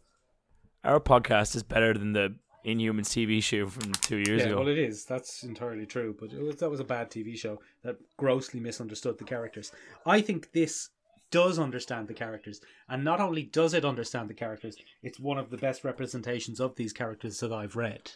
[0.83, 2.35] Our podcast is better than the
[2.65, 4.59] Inhumans TV show from two years Yeah, ago.
[4.61, 5.05] well, it is.
[5.05, 6.17] That's entirely true.
[6.19, 9.71] But it was, that was a bad TV show that grossly misunderstood the characters.
[10.07, 10.89] I think this
[11.35, 15.51] does understand the characters, and not only does it understand the characters, it's one of
[15.51, 18.13] the best representations of these characters that I've read.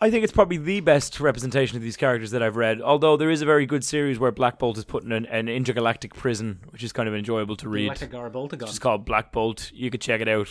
[0.00, 2.82] I think it's probably the best representation of these characters that I've read.
[2.82, 5.48] Although there is a very good series where Black Bolt is put in an, an
[5.48, 7.88] intergalactic prison, which is kind of enjoyable to read.
[7.88, 8.62] Like a Garaboltagon.
[8.62, 9.70] It's called Black Bolt.
[9.72, 10.48] You could check it out.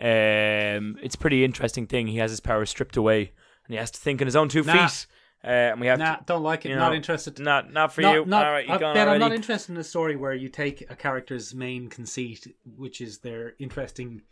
[0.00, 2.08] Um, it's a pretty interesting thing.
[2.08, 3.20] He has his power stripped away,
[3.66, 4.88] and he has to think on his own two Nah.
[4.88, 5.06] feet.
[5.44, 6.68] Uh, and we have Nah, don't like it.
[6.68, 7.36] you not interested.
[7.36, 8.24] to, not not for Not- you.
[8.26, 10.48] not- All right, you I gone bet I'm not interested in a story where you
[10.48, 14.22] take a character's main conceit, which is their interesting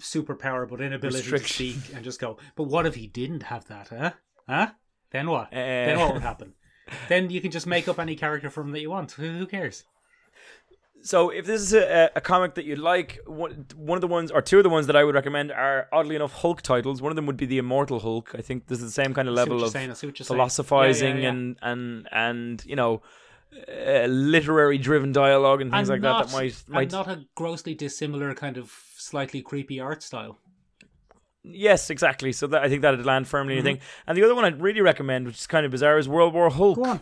[0.00, 2.38] superpower but inability to speak, and just go.
[2.56, 3.88] But what if he didn't have that?
[3.88, 4.12] Huh?
[4.48, 4.70] Huh?
[5.10, 5.50] Then what?
[5.50, 6.54] then Uh, what would happen?
[7.08, 9.12] then you can just make up any character from that you want.
[9.12, 9.84] Who, who cares?
[11.00, 14.42] So, if this is a, a comic that you like, one, of the ones or
[14.42, 17.00] two of the ones that I would recommend are oddly enough Hulk titles.
[17.00, 18.34] One of them would be the Immortal Hulk.
[18.36, 19.94] I think this is the same kind of I see what level of saying, I
[19.94, 20.36] see what you're saying.
[20.36, 21.28] philosophizing Yeah, yeah, yeah.
[21.28, 23.02] and and and you know
[23.68, 27.24] uh, literary driven dialogue and things And like not, that that might might not a
[27.34, 30.36] grossly dissimilar kind of slightly creepy art style.
[31.44, 33.66] yes exactly so that I think that'd land firmly in Mm-hmm.
[33.68, 36.08] your thing and the other one I'd really recommend which is kind of bizarre is
[36.08, 37.00] World War Hulk Go on.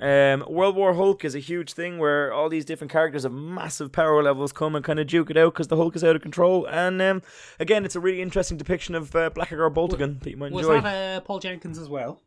[0.00, 3.92] Um, World War Hulk is a huge thing where all these different characters of massive
[3.92, 6.22] power levels come and kind of duke it out because the Hulk is out of
[6.22, 7.22] control and um,
[7.58, 10.74] again it's a really interesting depiction of uh, Blackagar Boltagon that you might enjoy.
[10.74, 12.22] Was that uh, Paul Jenkins as well?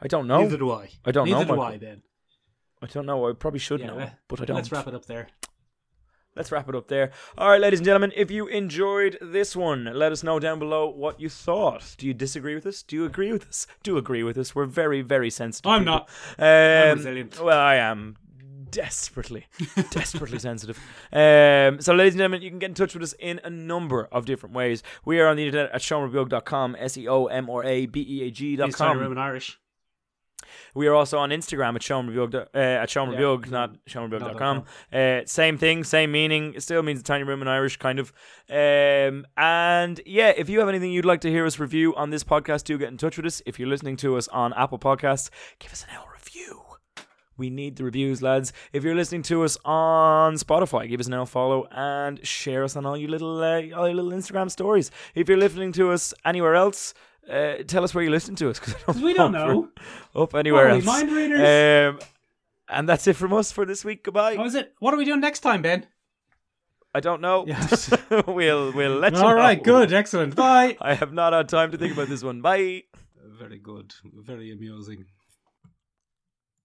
[0.00, 0.90] I don't know Neither do I.
[1.04, 1.74] I don't know, Neither do Michael.
[1.74, 2.02] I, Ben.
[2.82, 5.06] I don't know I probably should Yeah, know but I don't Let's wrap it up
[5.06, 5.28] there.
[6.36, 7.12] Let's wrap it up there.
[7.38, 10.86] All right, ladies and gentlemen, if you enjoyed this one, let us know down below
[10.88, 11.94] what you thought.
[11.96, 12.82] Do you disagree with us?
[12.82, 13.66] Do you agree with us?
[13.82, 14.54] Do agree with us?
[14.54, 15.70] We're very, very sensitive.
[15.70, 16.06] I'm people.
[16.38, 16.90] not.
[16.90, 17.40] Um, resilient.
[17.42, 18.16] Well, I am
[18.70, 19.46] desperately,
[19.90, 20.78] desperately sensitive.
[21.12, 24.06] Um, so, ladies and gentlemen, you can get in touch with us in a number
[24.12, 24.82] of different ways.
[25.04, 28.22] We are on the internet at seomrabeag.com, S E O M R A B E
[28.24, 29.04] A G dot He's trying to com.
[29.04, 29.58] ruin Irish.
[30.74, 33.36] We are also on Instagram at Sean uh, at Sean Yeah.
[33.48, 34.64] Not seanrebuild.com.
[34.92, 36.54] No, Uh, same thing, same meaning.
[36.54, 38.12] It still means a tiny room in Irish, kind of.
[38.50, 42.22] Um, and yeah, if you have anything you'd like to hear us review on this
[42.24, 43.42] podcast, do get in touch with us.
[43.46, 46.62] If you're listening to us on Apple Podcasts, give us an L review.
[47.38, 48.52] We need the reviews, lads.
[48.72, 52.76] If you're listening to us on Spotify, give us an L follow and share us
[52.76, 54.90] on all your little, uh, all your little Instagram stories.
[55.14, 56.94] If you're listening to us anywhere else,
[57.30, 59.68] uh, tell us where you listen to us because We don't know.
[60.14, 60.84] Up anywhere else.
[60.84, 61.94] mind readers?
[61.94, 62.00] Um,
[62.68, 64.04] and that's it from us for this week.
[64.04, 64.36] Goodbye.
[64.36, 64.74] How is it?
[64.78, 65.86] What are we doing next time, Ben?
[66.94, 67.44] I don't know.
[67.46, 67.92] Yes.
[68.26, 69.64] we'll we'll let you All right, know.
[69.64, 70.34] good, excellent.
[70.34, 70.76] Bye.
[70.80, 72.40] I have not had time to think about this one.
[72.40, 72.84] Bye.
[73.38, 75.04] Very good, very amusing.